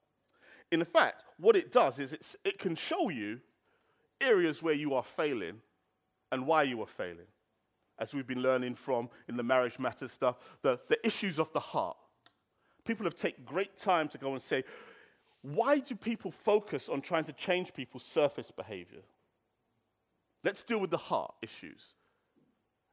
[0.72, 3.40] In fact, what it does is it can show you
[4.20, 5.60] areas where you are failing
[6.32, 7.26] and why you are failing
[7.98, 11.60] as we've been learning from in the marriage matters stuff, the, the issues of the
[11.60, 11.96] heart.
[12.84, 14.64] People have taken great time to go and say,
[15.42, 19.02] why do people focus on trying to change people's surface behavior?
[20.44, 21.94] Let's deal with the heart issues.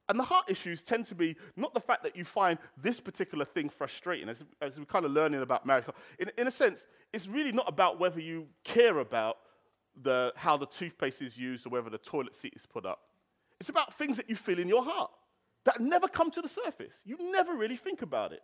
[0.09, 3.45] And the heart issues tend to be not the fact that you find this particular
[3.45, 5.85] thing frustrating, as, as we're kind of learning about marriage.
[6.19, 9.37] In, in a sense, it's really not about whether you care about
[10.01, 12.99] the, how the toothpaste is used or whether the toilet seat is put up.
[13.59, 15.11] It's about things that you feel in your heart
[15.65, 16.95] that never come to the surface.
[17.05, 18.41] You never really think about it.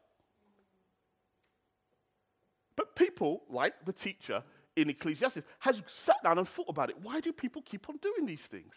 [2.75, 4.43] But people, like the teacher
[4.75, 6.95] in Ecclesiastes, has sat down and thought about it.
[7.01, 8.73] Why do people keep on doing these things?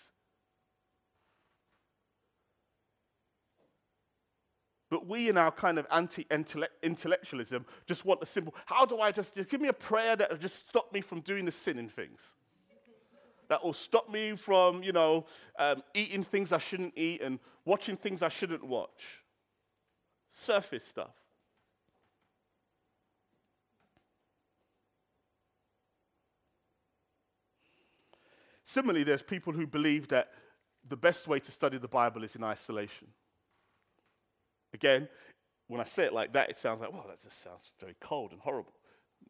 [4.91, 6.27] But we, in our kind of anti
[6.83, 10.31] intellectualism, just want the simple how do I just, just give me a prayer that
[10.31, 12.21] will just stop me from doing the sinning things?
[13.53, 15.27] That will stop me from, you know,
[15.59, 19.23] um, eating things I shouldn't eat and watching things I shouldn't watch.
[20.33, 21.13] Surface stuff.
[28.65, 30.31] Similarly, there's people who believe that
[30.89, 33.09] the best way to study the Bible is in isolation.
[34.73, 35.11] Again,
[35.69, 38.33] when I say it like that, it sounds like, well, that just sounds very cold
[38.33, 38.73] and horrible.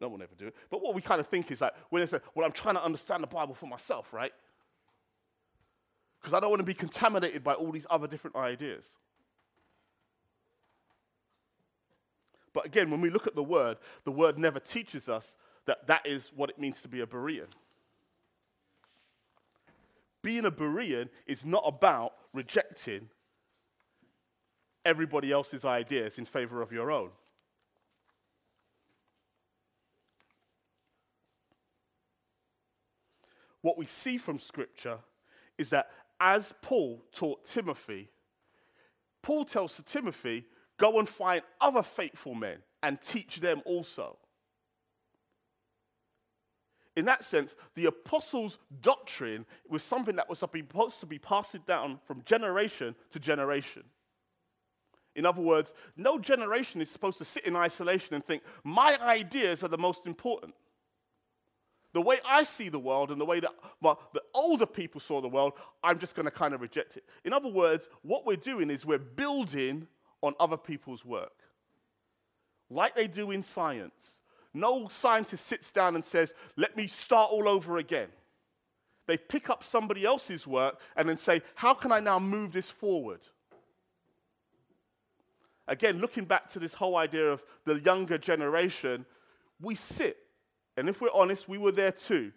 [0.01, 0.55] No one ever do it.
[0.69, 2.83] But what we kind of think is like, when they say, well, I'm trying to
[2.83, 4.33] understand the Bible for myself, right?
[6.19, 8.85] Because I don't want to be contaminated by all these other different ideas.
[12.53, 16.05] But again, when we look at the word, the word never teaches us that that
[16.05, 17.47] is what it means to be a Berean.
[20.21, 23.09] Being a Berean is not about rejecting
[24.85, 27.09] everybody else's ideas in favor of your own.
[33.63, 34.99] What we see from Scripture
[35.57, 38.09] is that as Paul taught Timothy,
[39.23, 40.45] Paul tells to Timothy,
[40.77, 44.17] go and find other faithful men and teach them also.
[46.95, 51.99] In that sense, the apostles' doctrine was something that was supposed to be passed down
[52.05, 53.83] from generation to generation.
[55.15, 59.63] In other words, no generation is supposed to sit in isolation and think, my ideas
[59.63, 60.53] are the most important.
[61.93, 65.21] The way I see the world and the way that well, the older people saw
[65.21, 65.53] the world,
[65.83, 67.03] I'm just going to kind of reject it.
[67.23, 69.87] In other words, what we're doing is we're building
[70.21, 71.33] on other people's work,
[72.69, 74.17] like they do in science.
[74.53, 78.09] No scientist sits down and says, let me start all over again.
[79.05, 82.71] They pick up somebody else's work and then say, how can I now move this
[82.71, 83.21] forward?
[85.67, 89.05] Again, looking back to this whole idea of the younger generation,
[89.59, 90.17] we sit,
[90.77, 92.31] and if we're honest, we were there too.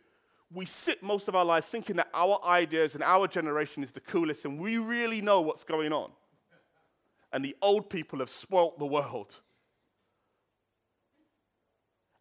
[0.52, 4.00] We sit most of our lives thinking that our ideas and our generation is the
[4.00, 6.10] coolest, and we really know what's going on.
[7.32, 9.40] And the old people have spoilt the world.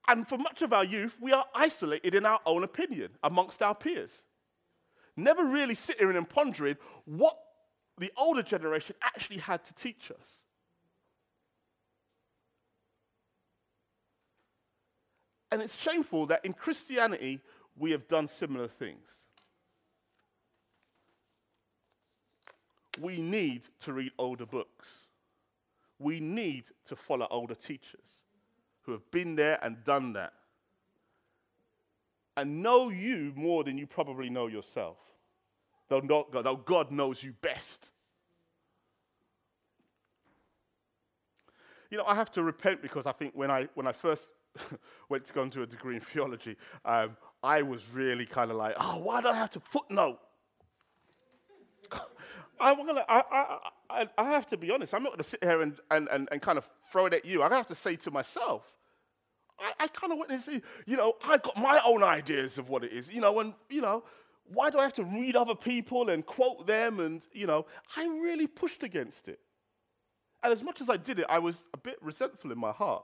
[0.07, 3.75] And for much of our youth, we are isolated in our own opinion amongst our
[3.75, 4.23] peers.
[5.17, 7.37] Never really sitting and pondering what
[7.97, 10.41] the older generation actually had to teach us.
[15.51, 17.41] And it's shameful that in Christianity,
[17.77, 19.07] we have done similar things.
[22.99, 25.07] We need to read older books.
[25.99, 27.99] We need to follow older teachers
[28.83, 30.33] who have been there and done that
[32.37, 34.97] and know you more than you probably know yourself,
[35.87, 37.91] though, not though God knows you best.
[41.89, 44.27] You know, I have to repent because I think when I, when I first
[45.09, 48.75] went to go into a degree in theology, um, I was really kind of like,
[48.79, 50.19] oh, why do I have to footnote?
[52.59, 53.57] I'm gonna, I, I,
[53.89, 56.27] I, I, have to be honest, I'm not going to sit here and, and, and,
[56.31, 57.43] and, kind of throw it at you.
[57.43, 58.63] I have to say to myself,
[59.59, 62.69] I, I kind of went and see, you know, I've got my own ideas of
[62.69, 64.03] what it is, you know, and, you know,
[64.47, 66.99] why do I have to read other people and quote them?
[66.99, 67.65] And, you know,
[67.97, 69.39] I really pushed against it.
[70.43, 73.03] And as much as I did it, I was a bit resentful in my heart.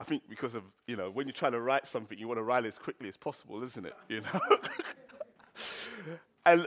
[0.00, 2.42] I think because of, you know, when you're trying to write something, you want to
[2.42, 3.94] write it as quickly as possible, isn't it?
[4.08, 4.40] You know?
[6.46, 6.66] and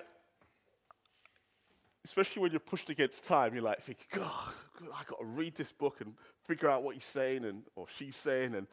[2.06, 4.54] especially when you're pushed against time, you're like thinking, God,
[4.96, 6.14] I've got to read this book and
[6.48, 8.68] figure out what he's saying and, or she's saying and,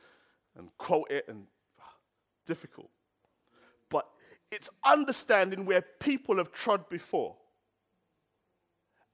[0.59, 1.47] and quote it and
[1.81, 1.95] ah,
[2.47, 2.91] difficult.
[3.89, 4.07] But
[4.51, 7.37] it's understanding where people have trod before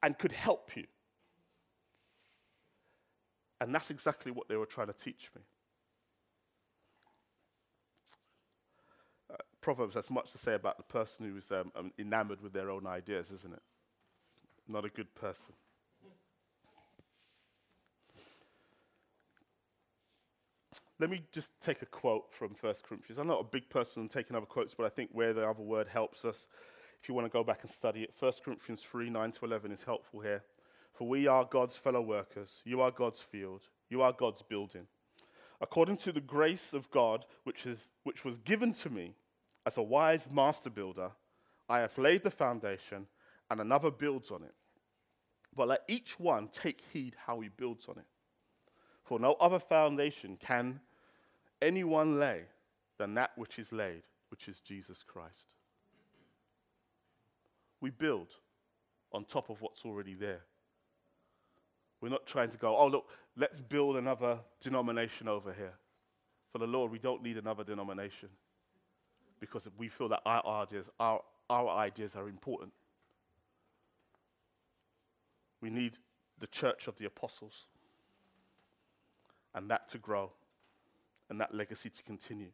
[0.03, 0.87] and could help you.
[3.61, 5.43] And that's exactly what they were trying to teach me.
[9.31, 12.53] Uh, Proverbs has much to say about the person who is um, um, enamored with
[12.53, 13.63] their own ideas, isn't it?
[14.69, 15.55] Not a good person.
[20.99, 23.19] Let me just take a quote from 1 Corinthians.
[23.19, 25.63] I'm not a big person on taking other quotes, but I think where the other
[25.63, 26.47] word helps us,
[27.03, 29.73] if you want to go back and study it, 1 Corinthians 3 9 to 11
[29.73, 30.43] is helpful here.
[30.97, 32.63] For we are God's fellow workers.
[32.65, 33.63] You are God's field.
[33.91, 34.87] You are God's building.
[35.61, 39.15] According to the grace of God, which, is, which was given to me
[39.67, 41.11] as a wise master builder,
[41.69, 43.07] I have laid the foundation,
[43.51, 44.55] and another builds on it.
[45.55, 48.07] But let each one take heed how he builds on it.
[49.05, 50.81] For no other foundation can
[51.61, 52.43] anyone lay
[52.99, 55.53] than that which is laid, which is Jesus Christ.
[57.81, 58.29] We build
[59.13, 60.41] on top of what's already there.
[62.07, 65.73] We're not trying to go, oh, look, let's build another denomination over here.
[66.53, 68.29] For the Lord, we don't need another denomination
[69.41, 72.73] because we feel that our ideas, our, our ideas are important.
[75.61, 75.95] We need
[76.39, 77.67] the church of the apostles
[79.53, 80.31] and that to grow
[81.29, 82.53] and that legacy to continue.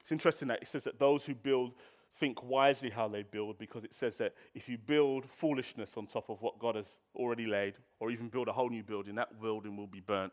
[0.00, 1.74] It's interesting that it says that those who build
[2.18, 6.28] think wisely how they build because it says that if you build foolishness on top
[6.28, 9.76] of what God has already laid, or even build a whole new building, that building
[9.76, 10.32] will be burnt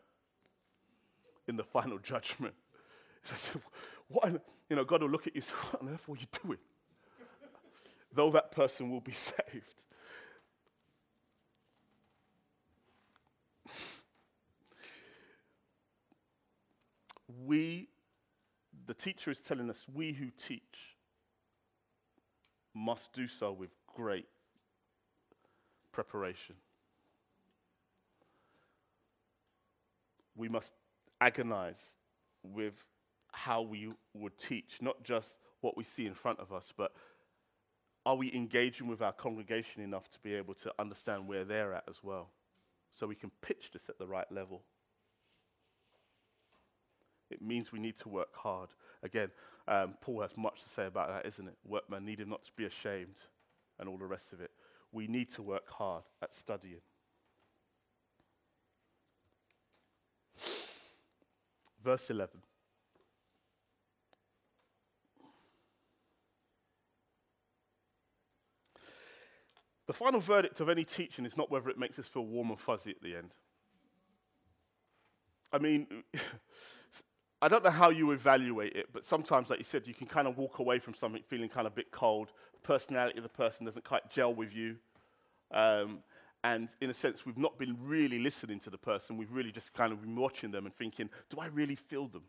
[1.48, 2.54] in the final judgment.
[3.22, 3.60] So,
[4.08, 6.26] what, you know, God will look at you and say, What on earth were you
[6.42, 6.58] doing?
[8.12, 9.12] Though that person will be
[9.52, 9.84] saved.
[17.44, 17.88] we,
[18.86, 20.95] the teacher is telling us, we who teach
[22.76, 24.26] must do so with great
[25.92, 26.54] preparation.
[30.36, 30.72] We must
[31.18, 31.80] agonize
[32.42, 32.84] with
[33.32, 36.92] how we would teach, not just what we see in front of us, but
[38.04, 41.84] are we engaging with our congregation enough to be able to understand where they're at
[41.88, 42.28] as well?
[42.92, 44.62] So we can pitch this at the right level.
[47.30, 48.68] It means we need to work hard.
[49.02, 49.30] Again,
[49.68, 51.56] um, Paul has much to say about that, isn't it?
[51.64, 53.16] Workmen need him not to be ashamed
[53.78, 54.50] and all the rest of it.
[54.92, 56.80] We need to work hard at studying.
[61.82, 62.42] Verse 11.
[69.86, 72.58] The final verdict of any teaching is not whether it makes us feel warm and
[72.58, 73.30] fuzzy at the end.
[75.52, 75.86] I mean,
[77.46, 80.26] I don't know how you evaluate it, but sometimes, like you said, you can kind
[80.26, 82.32] of walk away from something feeling kind of a bit cold.
[82.54, 84.78] The personality of the person doesn't quite gel with you.
[85.52, 86.00] Um,
[86.42, 89.16] and in a sense, we've not been really listening to the person.
[89.16, 92.24] We've really just kind of been watching them and thinking, do I really feel them?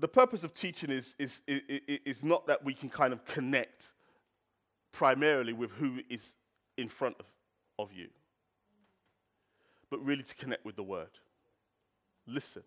[0.00, 3.92] the purpose of teaching is, is, is, is, not that we can kind of connect
[4.90, 6.34] primarily with who is
[6.76, 7.26] in front of,
[7.78, 8.08] of you
[9.90, 11.10] but really to connect with the word.
[12.26, 12.62] Listen.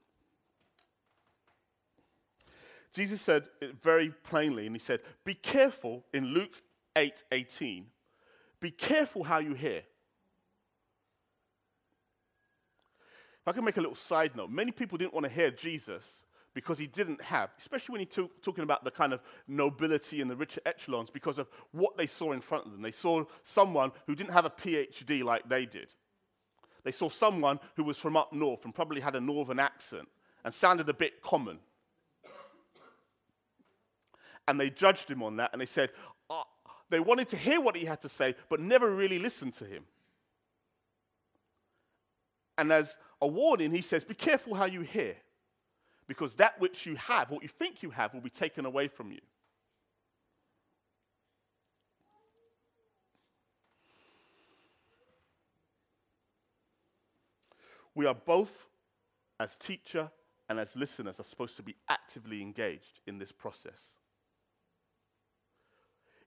[2.93, 6.61] Jesus said it very plainly, and he said, Be careful in Luke
[6.95, 7.85] 8 18.
[8.59, 9.83] Be careful how you hear.
[13.41, 16.25] If I can make a little side note, many people didn't want to hear Jesus
[16.53, 20.29] because he didn't have, especially when he took talking about the kind of nobility and
[20.29, 22.81] the richer echelons, because of what they saw in front of them.
[22.81, 25.87] They saw someone who didn't have a PhD like they did.
[26.83, 30.07] They saw someone who was from up north and probably had a northern accent
[30.43, 31.59] and sounded a bit common.
[34.47, 35.91] And they judged him on that and they said,
[36.29, 36.43] oh,
[36.89, 39.85] they wanted to hear what he had to say, but never really listened to him.
[42.57, 45.15] And as a warning, he says, Be careful how you hear,
[46.07, 49.11] because that which you have, what you think you have, will be taken away from
[49.11, 49.21] you.
[57.95, 58.67] We are both,
[59.39, 60.11] as teacher
[60.49, 63.79] and as listeners, are supposed to be actively engaged in this process.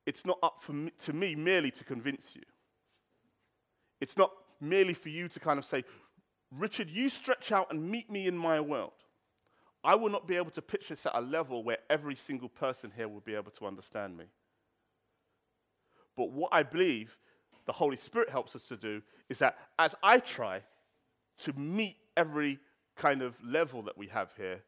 [0.06, 2.42] It's not up me, to me merely to convince you.
[4.00, 5.84] It's not merely for you to kind of say,
[6.50, 8.92] Richard, you stretch out and meet me in my world.
[9.82, 12.92] I will not be able to pitch this at a level where every single person
[12.94, 14.24] here will be able to understand me.
[16.16, 17.18] But what I believe
[17.66, 20.62] the Holy Spirit helps us to do is that as I try,
[21.38, 22.58] to meet every
[22.96, 24.62] kind of level that we have here,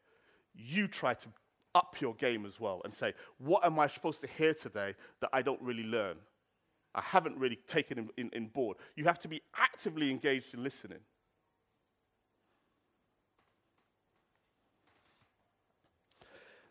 [0.53, 1.27] you try to
[1.75, 5.29] up your game as well and say, what am I supposed to hear today that
[5.31, 6.17] I don't really learn?
[6.95, 8.77] I haven't really taken in, in, in board.
[8.95, 10.99] You have to be actively engaged in listening.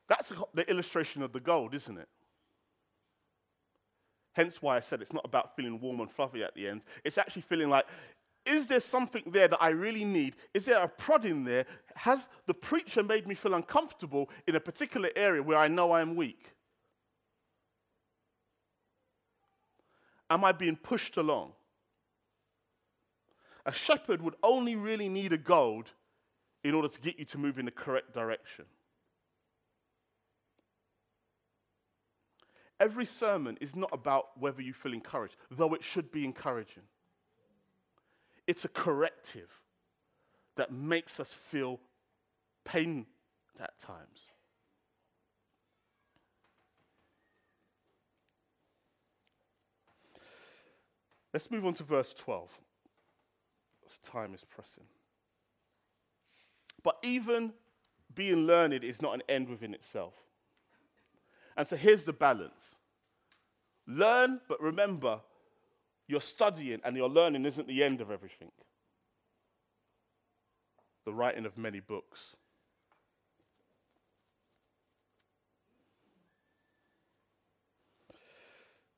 [0.09, 2.09] That's the illustration of the gold, isn't it?
[4.33, 6.83] Hence why I said it's not about feeling warm and fluffy at the end.
[7.05, 7.87] It's actually feeling like
[8.47, 10.37] is there something there that I really need?
[10.55, 11.67] Is there a prod in there?
[11.97, 16.15] Has the preacher made me feel uncomfortable in a particular area where I know I'm
[16.15, 16.53] weak?
[20.31, 21.53] Am I being pushed along?
[23.65, 25.91] A shepherd would only really need a goad
[26.63, 28.65] in order to get you to move in the correct direction.
[32.79, 36.83] Every sermon is not about whether you feel encouraged, though it should be encouraging.
[38.47, 39.51] It's a corrective
[40.57, 41.81] that makes us feel
[42.65, 43.07] pain
[43.61, 44.33] at times.
[51.33, 52.61] Let's move on to verse 12.
[53.87, 54.85] As time is pressing.
[56.83, 57.53] But even
[58.15, 60.15] being learned is not an end within itself.
[61.57, 62.77] And so here's the balance
[63.87, 65.21] learn, but remember
[66.09, 68.53] you're studying and your learning isn't the end of everything.
[71.05, 72.37] The writing of many books.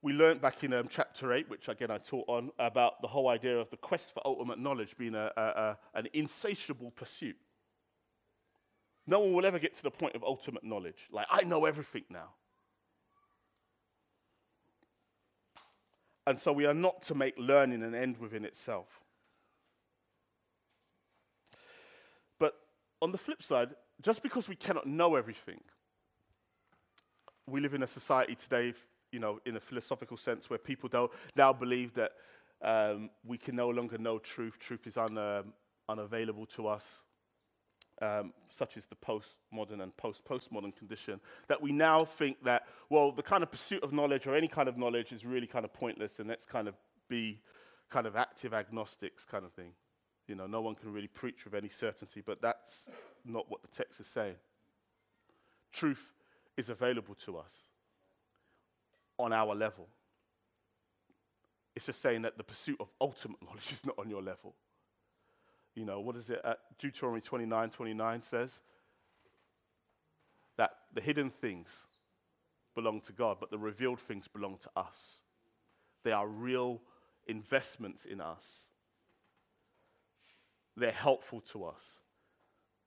[0.02, 3.28] we learned back in um, chapter 8, which again I taught on, about the whole
[3.28, 7.36] idea of the quest for ultimate knowledge being a, a, a, an insatiable pursuit.
[9.06, 11.08] No one will ever get to the point of ultimate knowledge.
[11.10, 12.30] Like, I know everything now.
[16.28, 19.00] And so we are not to make learning an end within itself.
[22.38, 22.54] But
[23.00, 23.70] on the flip side,
[24.02, 25.60] just because we cannot know everything,
[27.46, 28.74] we live in a society today
[29.10, 30.90] you know, in a philosophical sense, where people
[31.34, 32.12] now believe that
[32.62, 34.58] um, we can no longer know truth.
[34.58, 35.54] Truth is un, um,
[35.88, 36.84] unavailable to us,
[38.02, 41.20] um, such as the postmodern and post-postmodern condition.
[41.46, 42.57] That we now think that,
[42.90, 45.64] well, the kind of pursuit of knowledge or any kind of knowledge is really kind
[45.64, 46.74] of pointless, and let's kind of
[47.08, 47.40] be
[47.90, 49.72] kind of active agnostics kind of thing.
[50.26, 52.86] You know, no one can really preach with any certainty, but that's
[53.24, 54.36] not what the text is saying.
[55.72, 56.12] Truth
[56.56, 57.52] is available to us
[59.18, 59.88] on our level.
[61.74, 64.54] It's just saying that the pursuit of ultimate knowledge is not on your level.
[65.74, 66.40] You know, what is it?
[66.44, 68.60] Uh, Deuteronomy 29 29 says
[70.56, 71.68] that the hidden things
[72.78, 75.20] belong to God, but the revealed things belong to us.
[76.04, 76.80] They are real
[77.26, 78.44] investments in us,
[80.76, 81.98] they're helpful to us.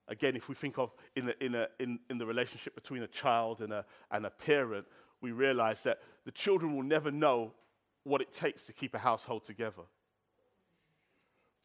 [0.07, 3.07] Again, if we think of in the, in, a, in, in the relationship between a
[3.07, 4.85] child and a, and a parent,
[5.19, 7.51] we realize that the children will never know
[8.03, 9.83] what it takes to keep a household together.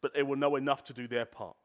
[0.01, 1.55] But they will know enough to do their part.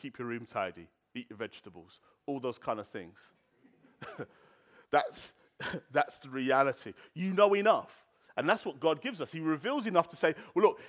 [0.00, 3.18] Keep your room tidy, eat your vegetables, all those kind of things.
[4.90, 5.34] that's,
[5.92, 6.92] that's the reality.
[7.14, 8.04] You know enough.
[8.36, 9.32] And that's what God gives us.
[9.32, 10.80] He reveals enough to say, well, look,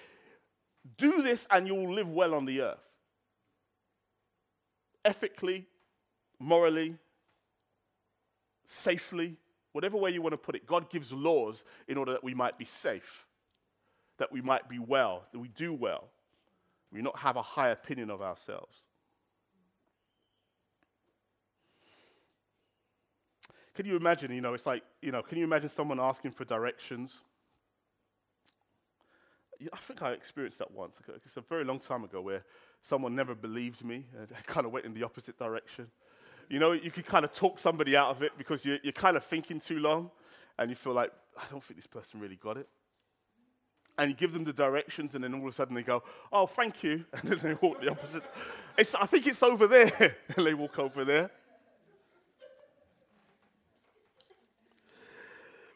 [0.98, 2.84] do this and you will live well on the earth.
[5.06, 5.66] Ethically,
[6.40, 6.98] morally,
[8.66, 9.38] safely,
[9.72, 10.68] whatever way you want to put it.
[10.68, 13.26] God gives laws in order that we might be safe,
[14.18, 16.06] that we might be well, that we do well,
[16.92, 18.87] we not have a high opinion of ourselves.
[23.78, 26.46] Can you imagine, you know, it's like, you know, can you imagine someone asking for
[26.46, 27.20] directions?
[29.72, 30.98] I think I experienced that once.
[31.24, 32.44] It's a very long time ago where
[32.82, 35.92] someone never believed me and kind of went in the opposite direction.
[36.50, 39.16] You know, you can kind of talk somebody out of it because you're, you're kind
[39.16, 40.10] of thinking too long
[40.58, 42.68] and you feel like, I don't think this person really got it.
[44.00, 46.02] And you give them the directions, and then all of a sudden they go,
[46.32, 47.06] Oh, thank you.
[47.14, 48.24] And then they walk the opposite.
[48.76, 50.18] It's, I think it's over there.
[50.36, 51.30] and they walk over there.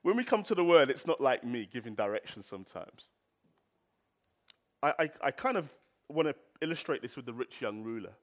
[0.03, 3.09] When we come to the word, it's not like me giving directions sometimes.
[4.81, 5.71] I, I, I kind of
[6.09, 8.13] want to illustrate this with the rich young ruler.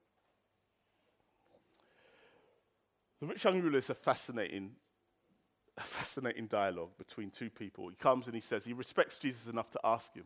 [3.20, 4.72] The rich young ruler is a fascinating,
[5.76, 7.88] a fascinating dialogue between two people.
[7.88, 10.24] He comes and he says he respects Jesus enough to ask him,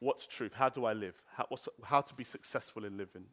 [0.00, 0.52] What's truth?
[0.54, 1.14] How do I live?
[1.32, 1.46] How,
[1.82, 3.24] how to be successful in living?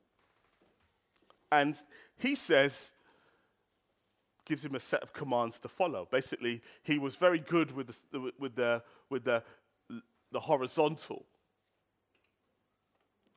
[1.52, 1.76] And
[2.18, 2.94] he says,
[4.46, 6.08] gives him a set of commands to follow.
[6.10, 9.44] Basically, he was very good with the, with the, with the,
[10.32, 11.26] the horizontal,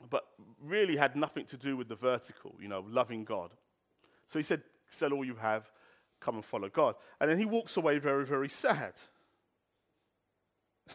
[0.09, 0.25] but
[0.63, 3.51] really had nothing to do with the vertical, you know, loving God.
[4.29, 5.71] So he said, Sell all you have,
[6.21, 6.95] come and follow God.
[7.21, 8.93] And then he walks away very, very sad.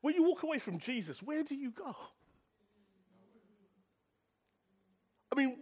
[0.00, 1.94] when you walk away from Jesus, where do you go?
[5.30, 5.56] I mean,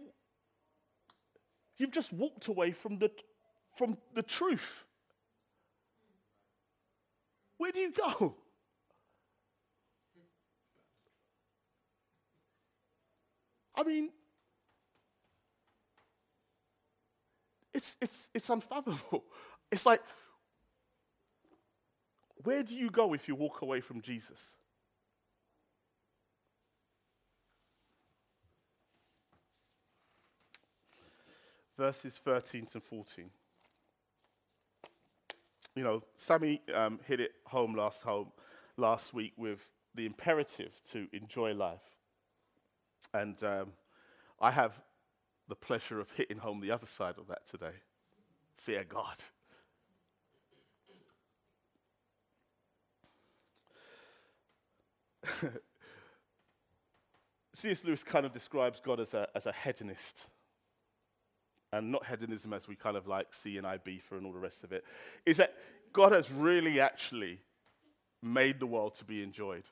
[1.83, 3.11] you've just walked away from the,
[3.75, 4.85] from the truth.
[7.57, 8.35] Where do you go?
[13.75, 14.11] I mean,
[17.73, 19.23] It's, it's, it's unfathomable.
[19.71, 20.01] It's like,
[22.43, 24.39] where do you go if you walk away from Jesus?
[31.77, 33.29] Verses 13 to 14.
[35.75, 38.31] You know, Sammy um, hit it home last, home
[38.77, 41.81] last week with the imperative to enjoy life.
[43.13, 43.73] And um,
[44.39, 44.79] I have
[45.47, 47.73] the pleasure of hitting home the other side of that today.
[48.57, 49.17] Fear God.
[57.53, 57.83] C.S.
[57.83, 60.27] Lewis kind of describes God as a, as a hedonist.
[61.73, 64.63] And not hedonism as we kind of like see in Ibiza and all the rest
[64.63, 64.85] of it.
[65.25, 65.55] Is that
[65.91, 67.39] God has really actually
[68.21, 69.63] made the world to be enjoyed.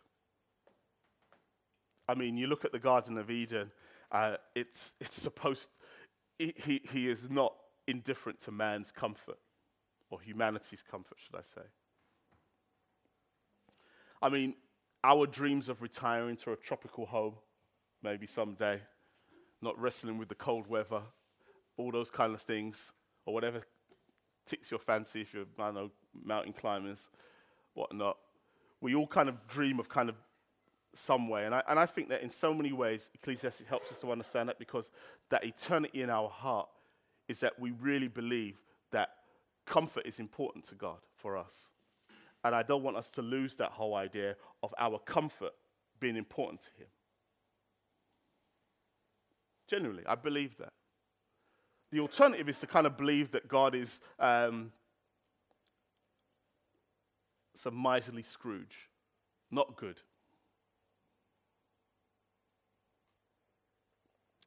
[2.09, 3.71] I mean, you look at the Garden of Eden,
[4.11, 5.69] uh, it's, it's supposed,
[6.39, 7.53] he, he is not
[7.87, 9.37] indifferent to man's comfort,
[10.09, 11.67] or humanity's comfort, should I say.
[14.23, 14.55] I mean,
[15.03, 17.35] our dreams of retiring to a tropical home,
[18.01, 18.81] maybe someday,
[19.61, 21.03] not wrestling with the cold weather,
[21.82, 22.91] all those kind of things,
[23.25, 23.63] or whatever
[24.45, 25.91] ticks your fancy if you're, I know,
[26.25, 26.99] mountain climbers,
[27.73, 28.17] whatnot.
[28.82, 30.15] We all kind of dream of kind of
[30.95, 31.45] some way.
[31.45, 34.49] And I, and I think that in so many ways, Ecclesiastes helps us to understand
[34.49, 34.89] that because
[35.29, 36.67] that eternity in our heart
[37.27, 38.57] is that we really believe
[38.91, 39.11] that
[39.65, 41.67] comfort is important to God for us.
[42.43, 45.53] And I don't want us to lose that whole idea of our comfort
[45.99, 46.88] being important to Him.
[49.67, 50.73] Generally, I believe that.
[51.91, 54.71] The alternative is to kind of believe that God is um,
[57.55, 58.89] some miserly Scrooge,
[59.51, 60.01] not good.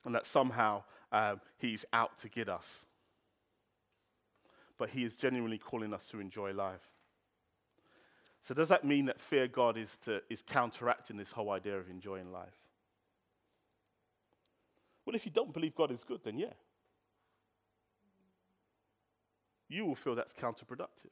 [0.04, 2.82] And that somehow um, he's out to get us.
[4.76, 6.90] But he is genuinely calling us to enjoy life.
[8.46, 11.88] So, does that mean that fear God is, to, is counteracting this whole idea of
[11.88, 12.56] enjoying life?
[15.06, 16.52] Well, if you don't believe God is good, then yeah.
[19.74, 21.10] You will feel that's counterproductive.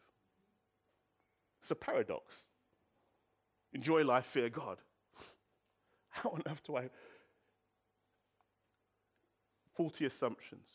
[1.61, 2.37] It's a paradox.
[3.73, 4.79] Enjoy life, fear God.
[6.11, 6.89] How on earth do I.
[9.75, 10.69] Faulty assumptions.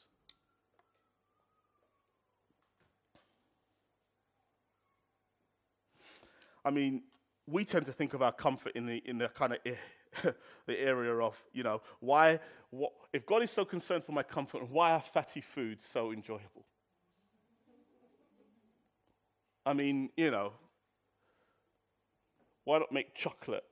[6.66, 7.04] I mean,
[7.48, 9.60] we tend to think of our comfort in the, in the kind of
[10.66, 14.70] the area of, you know, why, what, if God is so concerned for my comfort,
[14.70, 16.66] why are fatty foods so enjoyable?
[19.68, 20.54] I mean, you know,
[22.64, 23.66] why not make chocolate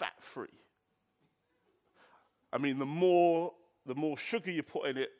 [0.00, 0.48] fat free?
[2.52, 3.52] I mean, the more,
[3.86, 5.10] the more sugar you put in it,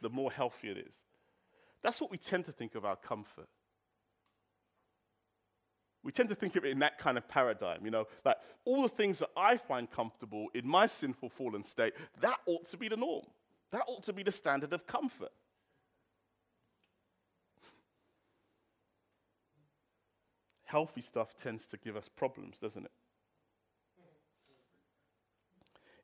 [0.00, 0.94] the more healthy it is.
[1.84, 3.46] That's what we tend to think of our comfort.
[6.02, 8.82] We tend to think of it in that kind of paradigm, you know, like all
[8.82, 12.88] the things that I find comfortable in my sinful fallen state, that ought to be
[12.88, 13.24] the norm.
[13.70, 15.30] That ought to be the standard of comfort.
[20.72, 22.90] Healthy stuff tends to give us problems, doesn't it?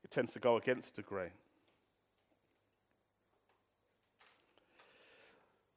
[0.04, 1.30] It tends to go against the grain.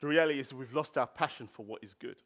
[0.02, 2.18] The reality is we've lost our passion for what is good.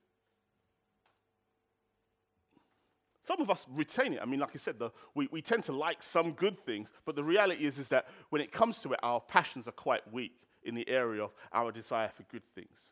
[3.24, 4.20] Some of us retain it.
[4.20, 7.16] I mean, like I said, the, we, we tend to like some good things, but
[7.16, 10.34] the reality is, is that when it comes to it, our passions are quite weak
[10.64, 12.90] in the area of our desire for good things.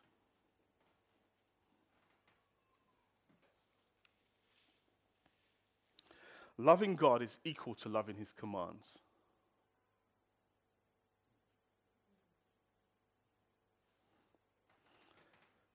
[6.56, 8.86] Loving God is equal to loving his commands.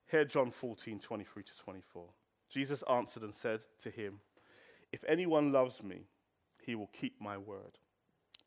[0.09, 2.05] Here, John 14, 23 to 24.
[2.49, 4.19] Jesus answered and said to him,
[4.91, 6.07] If anyone loves me,
[6.65, 7.77] he will keep my word.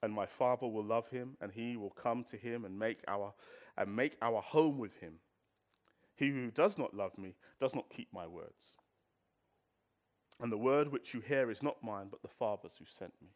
[0.03, 3.33] And my Father will love him, and he will come to him and make our,
[3.76, 5.14] and make our home with him.
[6.16, 8.74] He who does not love me does not keep my words.
[10.41, 13.28] And the word which you hear is not mine, but the Father's who sent me.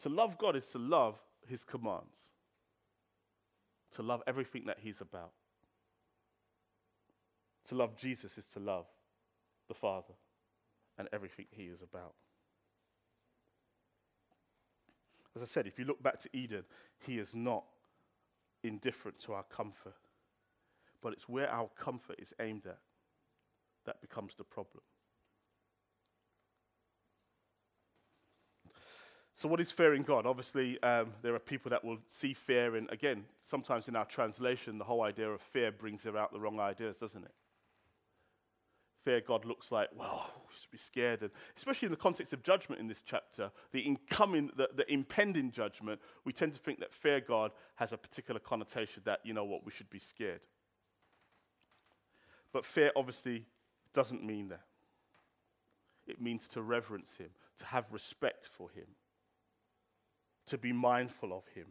[0.00, 2.30] To love God is to love his commands,
[3.94, 5.32] to love everything that he's about.
[7.68, 8.86] To love Jesus is to love
[9.68, 10.14] the Father
[10.98, 12.14] and everything he is about.
[15.34, 16.64] As I said, if you look back to Eden,
[16.98, 17.64] he is not
[18.62, 19.94] indifferent to our comfort,
[21.00, 22.78] but it's where our comfort is aimed at
[23.84, 24.82] that becomes the problem.
[29.34, 30.26] So, what is fear in God?
[30.26, 34.78] Obviously, um, there are people that will see fear, and again, sometimes in our translation,
[34.78, 37.32] the whole idea of fear brings about the wrong ideas, doesn't it?
[39.04, 41.22] Fear God looks like, well, we should be scared.
[41.22, 45.50] And especially in the context of judgment in this chapter, the incoming, the, the impending
[45.50, 49.44] judgment, we tend to think that fear God has a particular connotation that, you know
[49.44, 50.42] what, we should be scared.
[52.52, 53.46] But fear obviously
[53.94, 54.64] doesn't mean that.
[56.06, 58.86] It means to reverence him, to have respect for him,
[60.46, 61.66] to be mindful of him.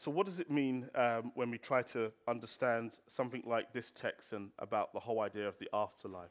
[0.00, 4.32] So, what does it mean um, when we try to understand something like this text
[4.32, 6.30] and about the whole idea of the afterlife?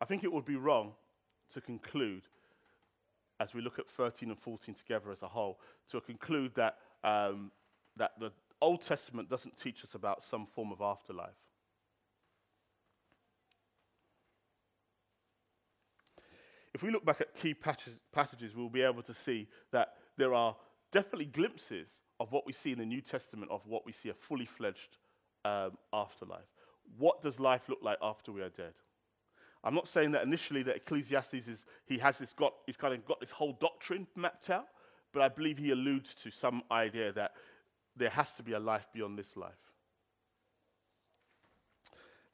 [0.00, 0.92] I think it would be wrong
[1.52, 2.22] to conclude,
[3.40, 7.50] as we look at 13 and 14 together as a whole, to conclude that, um,
[7.96, 11.30] that the Old Testament doesn't teach us about some form of afterlife.
[16.74, 20.54] If we look back at key passages, we'll be able to see that there are
[20.92, 21.88] definitely glimpses
[22.20, 24.96] of what we see in the New Testament of what we see a fully fledged
[25.44, 26.46] um, afterlife.
[26.96, 28.74] What does life look like after we are dead?
[29.64, 33.04] I'm not saying that initially that Ecclesiastes is he has this got he's kind of
[33.04, 34.66] got this whole doctrine mapped out,
[35.12, 37.32] but I believe he alludes to some idea that
[37.96, 39.52] there has to be a life beyond this life.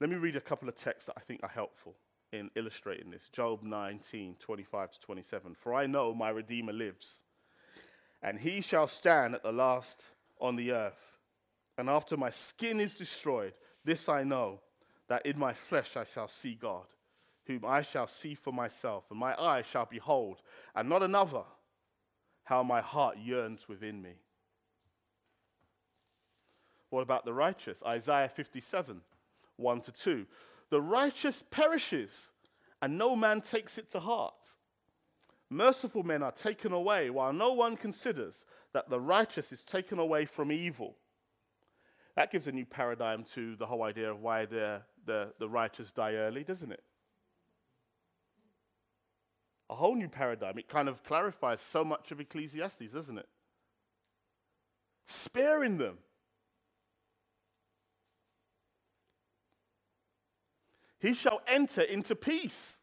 [0.01, 1.95] Let me read a couple of texts that I think are helpful
[2.33, 3.29] in illustrating this.
[3.33, 5.55] Job 19, 25 to 27.
[5.55, 7.21] For I know my Redeemer lives,
[8.23, 10.09] and he shall stand at the last
[10.41, 11.19] on the earth.
[11.79, 13.55] And after my skin is destroyed,
[13.85, 14.61] this I know,
[15.09, 16.87] that in my flesh I shall see God,
[17.47, 20.41] whom I shall see for myself, and my eyes shall behold,
[20.75, 21.43] and not another,
[22.45, 24.15] how my heart yearns within me.
[26.91, 27.83] What about the righteous?
[27.85, 29.01] Isaiah 57,
[29.57, 30.27] 1 to 2.
[30.71, 32.31] The righteous perishes,
[32.81, 34.35] and no man takes it to heart.
[35.51, 40.25] Merciful men are taken away, while no one considers that the righteous is taken away
[40.25, 40.97] from evil.
[42.17, 45.91] That gives a new paradigm to the whole idea of why the, the, the righteous
[45.91, 46.83] die early, doesn't it?
[49.75, 50.57] A whole new paradigm.
[50.57, 53.29] It kind of clarifies so much of Ecclesiastes, doesn't it?
[55.05, 55.99] Sparing them.
[61.01, 62.77] He shall enter into peace.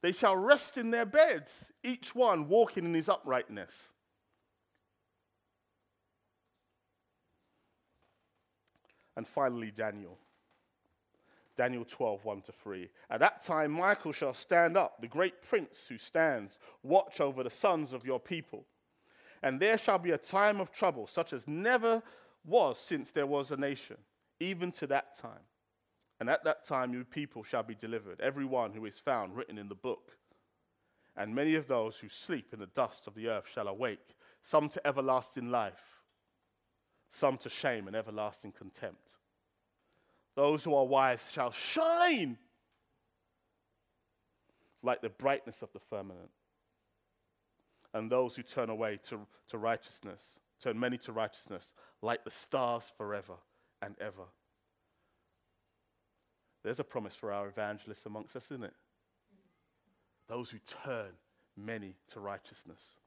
[0.00, 3.88] They shall rest in their beds, each one walking in his uprightness.
[9.16, 10.16] And finally, Daniel.
[11.58, 12.88] Daniel 12, 1 to 3.
[13.10, 17.50] At that time, Michael shall stand up, the great prince who stands, watch over the
[17.50, 18.64] sons of your people.
[19.42, 22.00] And there shall be a time of trouble, such as never
[22.46, 23.96] was since there was a nation,
[24.38, 25.42] even to that time.
[26.20, 29.58] And at that time, your people shall be delivered, every one who is found written
[29.58, 30.12] in the book.
[31.16, 34.68] And many of those who sleep in the dust of the earth shall awake, some
[34.68, 36.02] to everlasting life,
[37.10, 39.17] some to shame and everlasting contempt.
[40.38, 42.38] Those who are wise shall shine
[44.84, 46.30] like the brightness of the firmament.
[47.92, 50.22] And those who turn away to, to righteousness,
[50.62, 51.72] turn many to righteousness,
[52.02, 53.34] like the stars forever
[53.82, 54.26] and ever.
[56.62, 58.74] There's a promise for our evangelists amongst us, isn't it?
[60.28, 61.14] Those who turn
[61.56, 63.00] many to righteousness.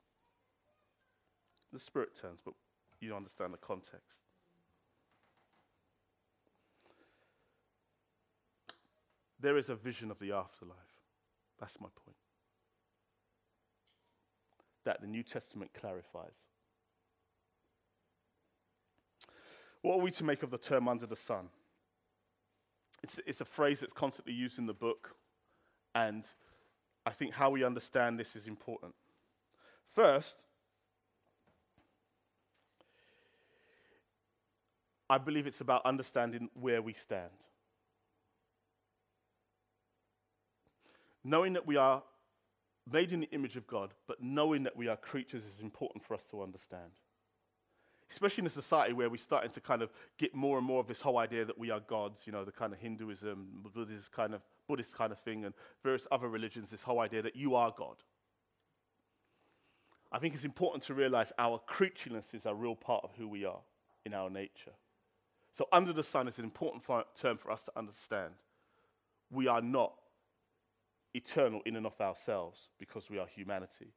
[1.71, 2.55] The Spirit turns, but
[2.99, 4.19] you understand the context.
[9.41, 10.77] There is a vision of the afterlife.
[11.59, 12.17] That's my point.
[14.85, 16.35] That the New Testament clarifies.
[19.81, 21.49] What are we to make of the term under the sun?
[23.03, 25.15] It's, it's a phrase that's constantly used in the book,
[25.95, 26.23] and
[27.03, 28.93] I think how we understand this is important.
[29.91, 30.37] First,
[35.09, 37.31] I believe it's about understanding where we stand.
[41.23, 42.03] Knowing that we are
[42.91, 46.15] made in the image of God, but knowing that we are creatures is important for
[46.15, 46.91] us to understand
[48.11, 50.87] especially in a society where we're starting to kind of get more and more of
[50.87, 54.35] this whole idea that we are gods, you know, the kind of Hinduism, Buddhist kind
[54.35, 57.73] of, Buddhist kind of thing, and various other religions, this whole idea that you are
[57.75, 57.95] God.
[60.11, 63.45] I think it's important to realize our creatureliness is a real part of who we
[63.45, 63.61] are
[64.05, 64.73] in our nature.
[65.53, 66.83] So, under the sun is an important
[67.15, 68.33] term for us to understand.
[69.29, 69.93] We are not
[71.13, 73.93] eternal in and of ourselves because we are humanity,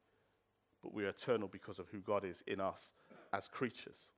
[0.81, 2.91] but we are eternal because of who God is in us
[3.33, 4.09] as creatures.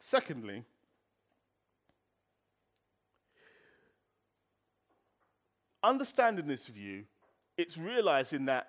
[0.00, 0.64] Secondly,
[5.82, 7.04] understanding this view,
[7.56, 8.68] it's realizing that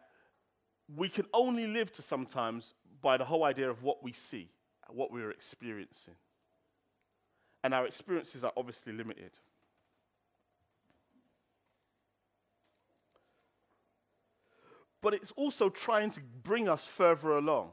[0.96, 4.50] we can only live to sometimes by the whole idea of what we see,
[4.90, 6.16] what we're experiencing.
[7.64, 9.32] And our experiences are obviously limited.
[15.04, 17.72] But it's also trying to bring us further along.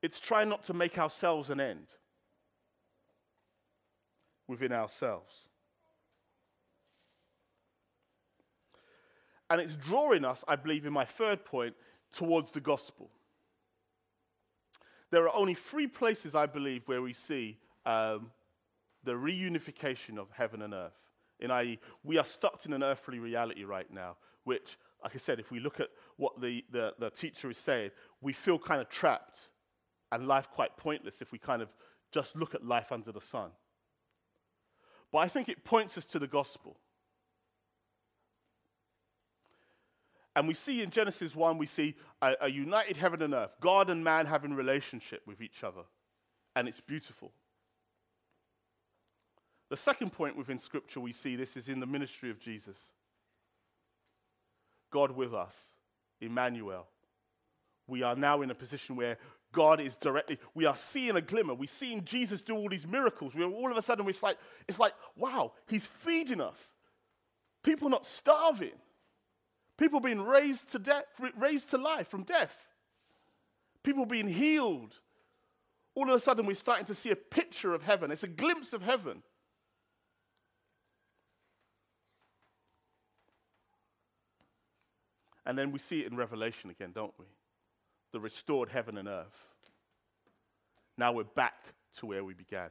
[0.00, 1.86] It's trying not to make ourselves an end
[4.48, 5.48] within ourselves.
[9.50, 11.74] And it's drawing us, I believe, in my third point,
[12.10, 13.10] towards the gospel.
[15.10, 18.30] there are only three places, I believe, where we see um,
[19.04, 20.98] the reunification of heaven and earth.
[21.40, 25.38] In i.e., we are stuck in an earthly reality right now, which, like I said,
[25.38, 27.90] if we look at what the, the, the teacher is saying,
[28.20, 29.48] we feel kind of trapped
[30.10, 31.68] and life quite pointless if we kind of
[32.12, 33.50] just look at life under the sun.
[35.12, 36.78] But I think it points us to the gospel.
[40.36, 43.90] And we see in Genesis 1, we see a, a, united heaven and earth, God
[43.90, 45.82] and man having relationship with each other.
[46.54, 47.32] And it's beautiful.
[49.68, 52.76] The second point within Scripture we see this is in the ministry of Jesus.
[54.90, 55.54] God with us,
[56.20, 56.86] Emmanuel.
[57.86, 59.18] We are now in a position where
[59.50, 61.54] God is directly, we are seeing a glimmer.
[61.54, 63.34] We're seeing Jesus do all these miracles.
[63.34, 64.36] We're all of a sudden, it's like,
[64.68, 66.72] it's like, wow, he's feeding us.
[67.62, 68.78] People not starving.
[69.78, 71.04] People being raised to death,
[71.38, 72.56] raised to life from death.
[73.82, 74.98] People being healed.
[75.94, 78.10] All of a sudden, we're starting to see a picture of heaven.
[78.10, 79.22] It's a glimpse of heaven.
[85.48, 87.24] And then we see it in Revelation again, don't we?
[88.12, 89.46] The restored heaven and earth.
[90.98, 91.54] Now we're back
[91.98, 92.68] to where we began.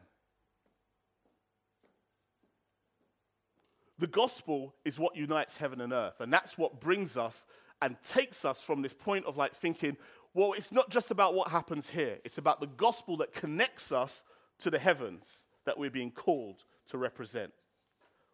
[3.97, 6.21] The gospel is what unites heaven and earth.
[6.21, 7.45] And that's what brings us
[7.81, 9.97] and takes us from this point of like thinking,
[10.35, 14.23] well, it's not just about what happens here, it's about the gospel that connects us
[14.59, 15.25] to the heavens
[15.65, 17.53] that we're being called to represent.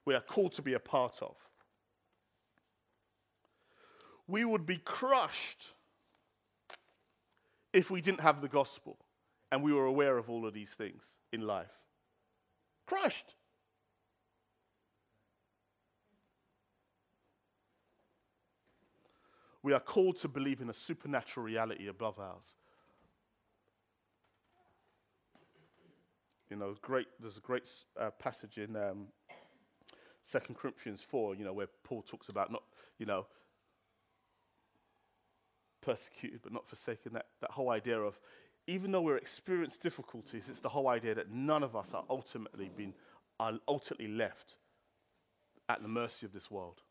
[0.04, 1.38] We are called to be a part of
[4.28, 5.74] we would be crushed
[7.72, 8.98] if we didn't have the gospel
[9.52, 11.02] and we were aware of all of these things
[11.32, 11.72] in life.
[12.86, 13.36] Crushed.
[19.62, 22.56] We are called to believe in a supernatural reality above ours.
[26.50, 27.68] You know, great, there's a great
[28.00, 29.08] uh, passage in um,
[30.32, 32.64] 2 Corinthians 4, you know, where Paul talks about not,
[33.00, 33.26] you know,
[35.86, 37.14] persecuted but not forsaken.
[37.14, 38.20] That, that whole idea of,
[38.68, 42.70] even though we're experiencing difficulties, it's the whole idea that none of us are ultimately
[42.76, 42.94] been,
[43.40, 44.56] are ultimately left
[45.70, 46.82] at the mercy of this world.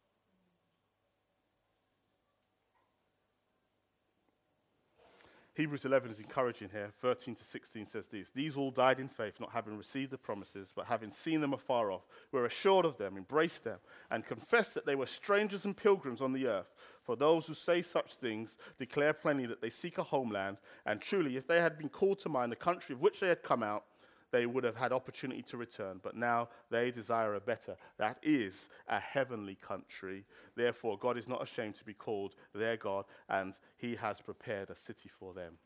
[5.55, 6.90] Hebrews 11 is encouraging here.
[7.03, 10.72] 13 to 16 says these These all died in faith, not having received the promises,
[10.74, 13.78] but having seen them afar off, were assured of them, embraced them,
[14.11, 16.72] and confessed that they were strangers and pilgrims on the earth.
[17.03, 21.36] For those who say such things declare plainly that they seek a homeland, and truly,
[21.36, 23.84] if they had been called to mind the country of which they had come out,
[24.33, 26.01] they would have had opportunity to return.
[26.03, 27.76] But now they desire a better.
[27.99, 30.24] That is a heavenly country.
[30.57, 34.76] Therefore, God is not ashamed to be called their God, and He has prepared a
[34.76, 35.59] city for them.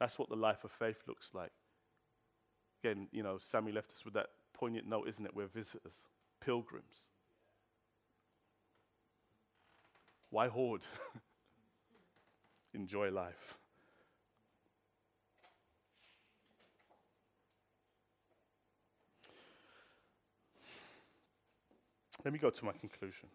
[0.00, 1.52] That's what the life of faith looks like.
[2.82, 5.34] Again, you know, Sammy left us with that poignant note, isn't it?
[5.34, 5.92] We're visitors,
[6.40, 7.06] pilgrims.
[10.30, 10.82] Why hoard?
[12.74, 13.58] Enjoy life.
[22.24, 23.28] Let me go to my conclusion.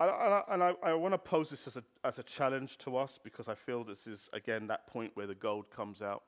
[0.00, 2.96] And I, and I, I want to pose this as a, as a challenge to
[2.96, 6.22] us because I feel this is, again, that point where the gold comes out.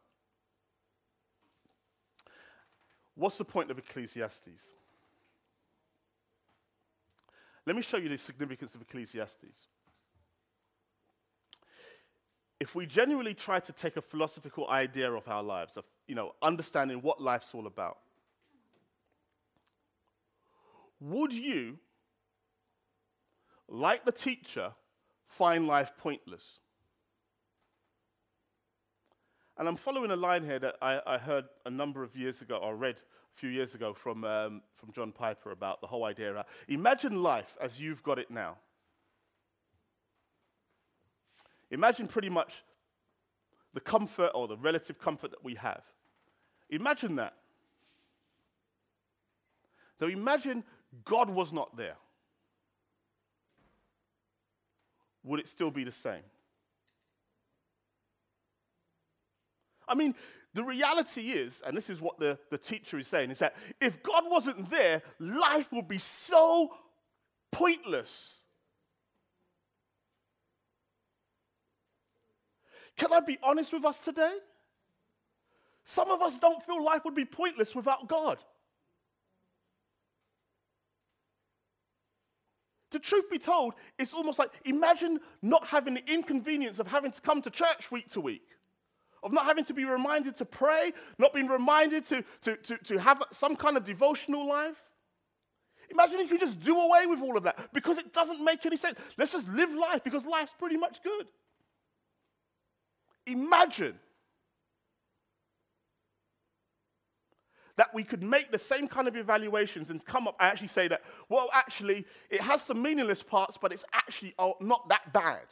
[3.14, 4.72] What's the point of Ecclesiastes?
[7.64, 9.68] Let me show you the significance of Ecclesiastes.
[12.58, 16.32] If we genuinely try to take a philosophical idea of our lives, of you know,
[16.42, 17.98] understanding what life's all about,
[21.00, 21.78] would you,
[23.68, 24.72] like the teacher,
[25.26, 26.60] find life pointless?
[29.56, 32.56] And I'm following a line here that I, I heard a number of years ago,
[32.56, 36.34] or read a few years ago from, um, from John Piper about the whole idea.
[36.34, 38.56] Of, imagine life as you've got it now.
[41.70, 42.64] Imagine pretty much
[43.72, 45.82] the comfort or the relative comfort that we have.
[46.70, 47.34] Imagine that.
[49.98, 50.64] So imagine
[51.04, 51.96] God was not there,
[55.22, 56.22] would it still be the same?
[59.86, 60.14] I mean,
[60.54, 64.02] the reality is, and this is what the, the teacher is saying, is that if
[64.02, 66.72] God wasn't there, life would be so
[67.52, 68.38] pointless.
[72.96, 74.32] Can I be honest with us today?
[75.84, 78.38] Some of us don't feel life would be pointless without God.
[82.90, 87.20] The truth be told, it's almost like imagine not having the inconvenience of having to
[87.20, 88.46] come to church week to week,
[89.22, 92.98] of not having to be reminded to pray, not being reminded to, to, to, to
[92.98, 94.82] have some kind of devotional life.
[95.90, 98.76] Imagine if you just do away with all of that because it doesn't make any
[98.76, 98.98] sense.
[99.18, 101.26] Let's just live life because life's pretty much good.
[103.26, 103.98] Imagine
[107.80, 110.86] that we could make the same kind of evaluations and come up and actually say
[110.86, 111.00] that,
[111.30, 115.46] well, actually, it has some meaningless parts, but it's actually oh, not that bad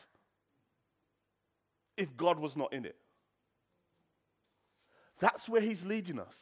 [1.97, 2.97] if God was not in it.
[5.21, 6.37] That's where He's leading us.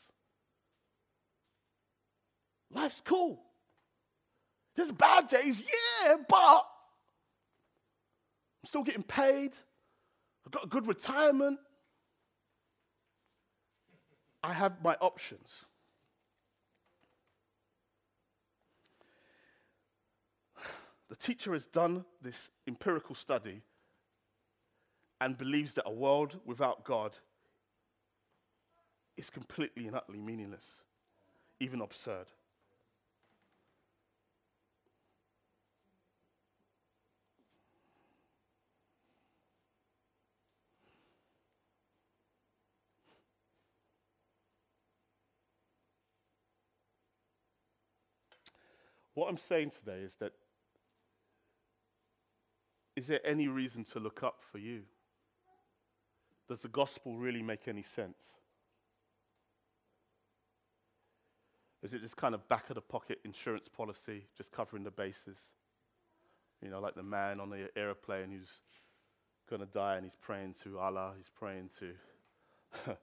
[2.73, 3.41] Life's cool.
[4.75, 6.67] There's bad days, yeah, but
[8.65, 9.53] I'm still getting paid.
[10.45, 11.61] I've got a good retirement.
[14.43, 15.65] I have my options.
[21.09, 23.63] The teacher has done this empirical study
[25.21, 27.17] and believes that a world without God
[29.17, 30.83] is completely and utterly meaningless,
[31.61, 32.27] even absurd.
[49.15, 50.33] What I'm saying today is that
[52.97, 54.81] is there any reason to look up for you?
[56.49, 58.17] Does the gospel really make any sense?
[61.83, 65.37] Is it just kind of back of the pocket insurance policy, just covering the bases?
[66.63, 68.63] You know, like the man on the airplane who's
[69.49, 71.93] going to die and he's praying to Allah, he's praying to.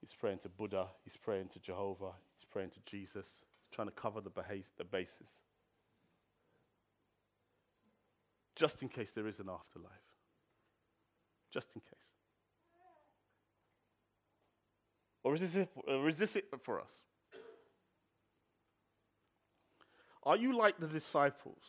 [0.00, 3.94] he's praying to Buddha, he's praying to Jehovah, he's praying to Jesus, he's trying to
[3.94, 5.28] cover the, beha- the bases
[8.58, 9.92] just in case there is an afterlife.
[11.50, 11.92] Just in case.
[15.22, 16.92] Or is this it, or is this it for us?
[20.24, 21.62] Are you like the disciples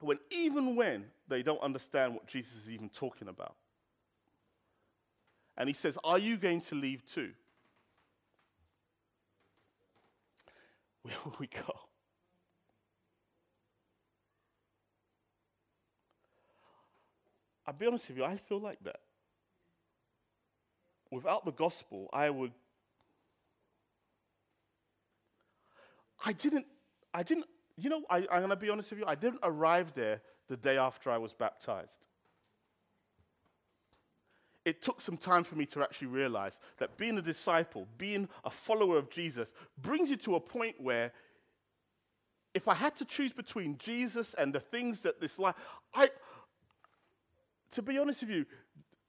[0.00, 3.54] when even when they don't understand what Jesus is even talking about?
[5.56, 7.30] And he says, Are you going to leave too?
[11.02, 11.72] Where will we go?
[17.66, 19.00] I'll be honest with you, I feel like that.
[21.10, 22.52] Without the gospel, I would.
[26.24, 26.66] I didn't,
[27.12, 27.46] I didn't,
[27.76, 30.56] you know, I, I'm going to be honest with you, I didn't arrive there the
[30.56, 32.06] day after I was baptized.
[34.64, 38.50] It took some time for me to actually realize that being a disciple, being a
[38.50, 41.12] follower of Jesus, brings you to a point where
[42.54, 45.56] if I had to choose between Jesus and the things that this life,
[45.92, 46.08] I,
[47.74, 48.46] to be honest with you,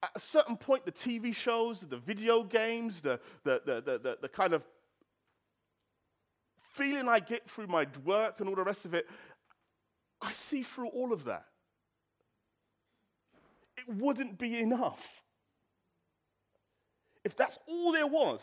[0.04, 4.30] at a certain point, the TV shows, the video games, the, the, the, the, the,
[4.30, 4.64] kind of
[6.74, 9.08] feeling I get through my work and all the rest of it,
[10.22, 11.46] I see through all of that.
[13.78, 15.22] It wouldn't be enough.
[17.24, 18.42] If that's all there was,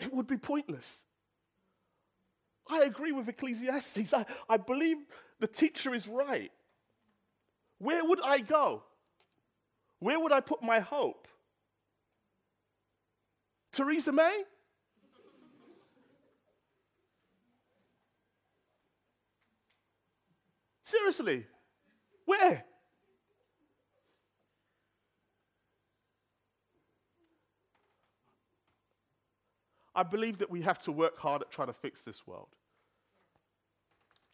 [0.00, 0.98] it would be pointless.
[2.68, 4.12] I agree with Ecclesiastes.
[4.12, 4.96] I, I believe
[5.40, 6.52] the teacher is right.
[7.78, 8.82] Where would I go?
[9.98, 11.26] Where would I put my hope?
[13.72, 14.42] Theresa May?
[20.84, 21.46] Seriously,
[22.24, 22.64] where?
[29.94, 32.48] I believe that we have to work hard at trying to fix this world.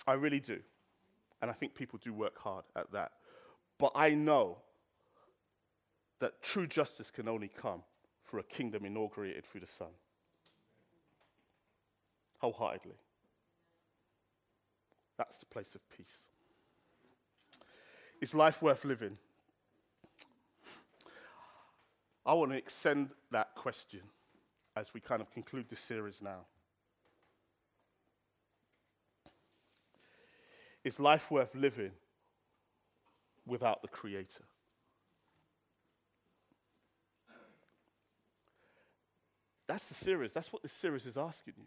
[0.06, 0.60] I really do.
[1.42, 3.12] And I think people do work hard at that.
[3.78, 4.58] But I know
[6.20, 7.82] that true justice can only come
[8.24, 9.88] through a kingdom inaugurated through the Son.
[12.38, 12.96] Wholeheartedly.
[15.18, 16.28] That's the place of peace.
[18.20, 19.18] Is life worth living?
[22.24, 24.00] I want to extend that question
[24.74, 26.46] as we kind of conclude this series now.
[30.86, 31.90] Is life worth living
[33.44, 34.44] without the Creator?
[39.66, 40.32] That's the series.
[40.32, 41.64] That's what this series is asking you.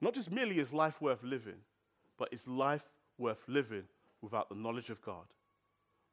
[0.00, 1.58] Not just merely is life worth living,
[2.16, 3.88] but is life worth living
[4.20, 5.26] without the knowledge of God,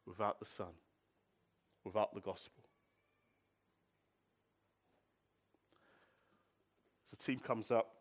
[0.08, 0.74] without the Son,
[1.86, 2.64] without the gospel?
[7.12, 7.99] the team comes up,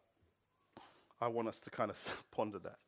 [1.21, 2.79] I want us to kind of ponder that.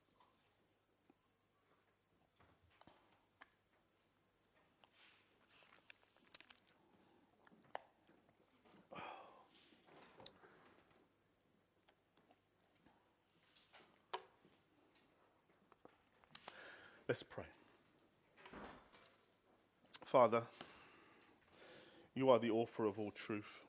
[17.09, 17.43] Let's pray.
[20.05, 20.43] Father,
[22.14, 23.61] you are the author of all truth.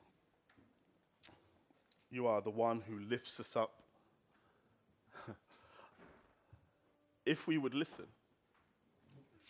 [2.08, 3.72] You are the one who lifts us up.
[7.24, 8.06] If we would listen,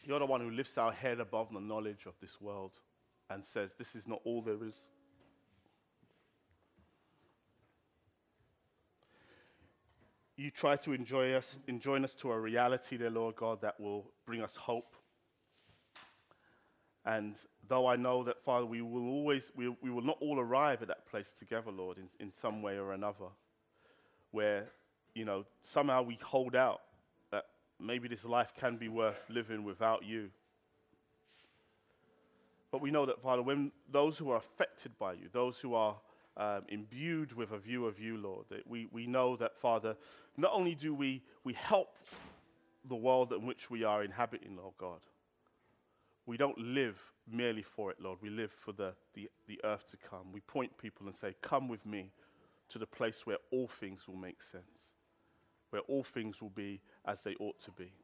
[0.05, 2.73] you're the one who lifts our head above the knowledge of this world
[3.31, 4.75] and says, This is not all there is.
[10.37, 14.11] You try to enjoy us, enjoin us to a reality, dear Lord God, that will
[14.27, 14.97] bring us hope.
[17.05, 17.37] And
[17.69, 20.89] though I know that, Father, we will always, we, we will not all arrive at
[20.89, 23.27] that place together, Lord, in, in some way or another,
[24.31, 24.69] where,
[25.15, 26.81] you know, somehow we hold out
[27.83, 30.31] maybe this life can be worth living without you.
[32.71, 35.97] But we know that, Father, when those who are affected by you, those who are
[36.37, 39.97] um, imbued with a view of you, Lord, that we, we know that, Father,
[40.37, 41.99] not only do we, we help
[42.89, 45.01] the world in which we are inhabiting, Lord God,
[46.25, 46.99] we don't live
[47.31, 48.19] merely for it, Lord.
[48.23, 50.33] We live for the, the, the earth to come.
[50.33, 52.13] We point people and say, Come with me
[52.71, 54.65] to the place where all things will make sense,
[55.73, 57.95] where all things will be as they ought to be.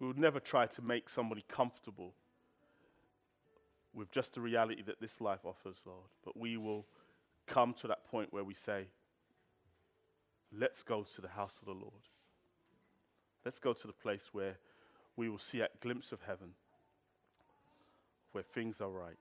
[0.00, 2.14] We would never try to make somebody comfortable
[3.92, 6.86] with just the reality that this life offers, Lord, but we will
[7.46, 8.86] come to that point where we say,
[10.58, 12.08] Let's go to the house of the Lord.
[13.44, 14.56] Let's go to the place where
[15.16, 16.54] we will see a glimpse of heaven
[18.32, 19.18] where things are right.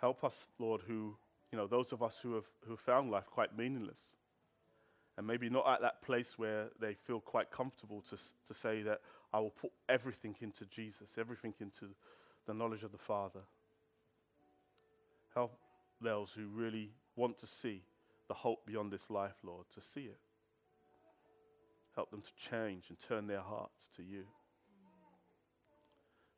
[0.00, 1.16] Help us, Lord, who,
[1.52, 4.17] you know, those of us who have, who found life quite meaningless
[5.18, 9.00] and maybe not at that place where they feel quite comfortable to, to say that
[9.34, 11.88] I will put everything into Jesus, everything into
[12.46, 13.40] the knowledge of the Father.
[15.34, 15.58] Help
[16.00, 17.82] those who really want to see
[18.28, 20.20] the hope beyond this life, Lord, to see it.
[21.96, 24.22] Help them to change and turn their hearts to you.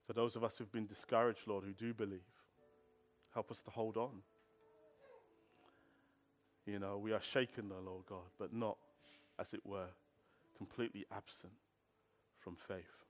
[0.06, 2.20] For those of us who've been discouraged, Lord, who do believe,
[3.34, 4.22] help us to hold on.
[6.66, 8.76] You know, we are shaken, Lord God, but not,
[9.38, 9.88] as it were,
[10.56, 11.52] completely absent
[12.38, 13.04] from faith.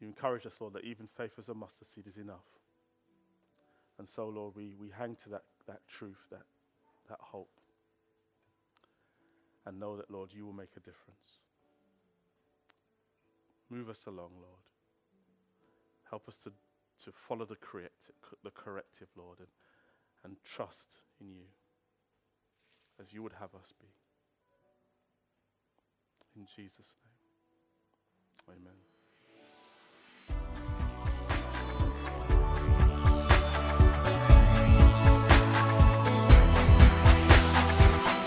[0.00, 2.44] You encourage us, Lord, that even faith as a mustard seed is enough.
[3.98, 6.42] And so, Lord, we, we hang to that, that truth, that,
[7.08, 7.48] that hope
[9.64, 11.40] and know that, Lord, you will make a difference.
[13.70, 14.60] Move us along, Lord.
[16.10, 16.52] Help us to,
[17.04, 19.48] to follow the, corrective, the corrective, Lord, and,
[20.24, 20.88] and trust
[21.20, 21.46] in you
[23.00, 23.88] as you would have us be.
[26.34, 26.94] In Jesus'
[28.48, 28.72] name, amen.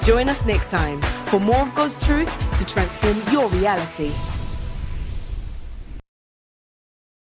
[0.03, 4.13] Join us next time for more of God's truth to transform your reality.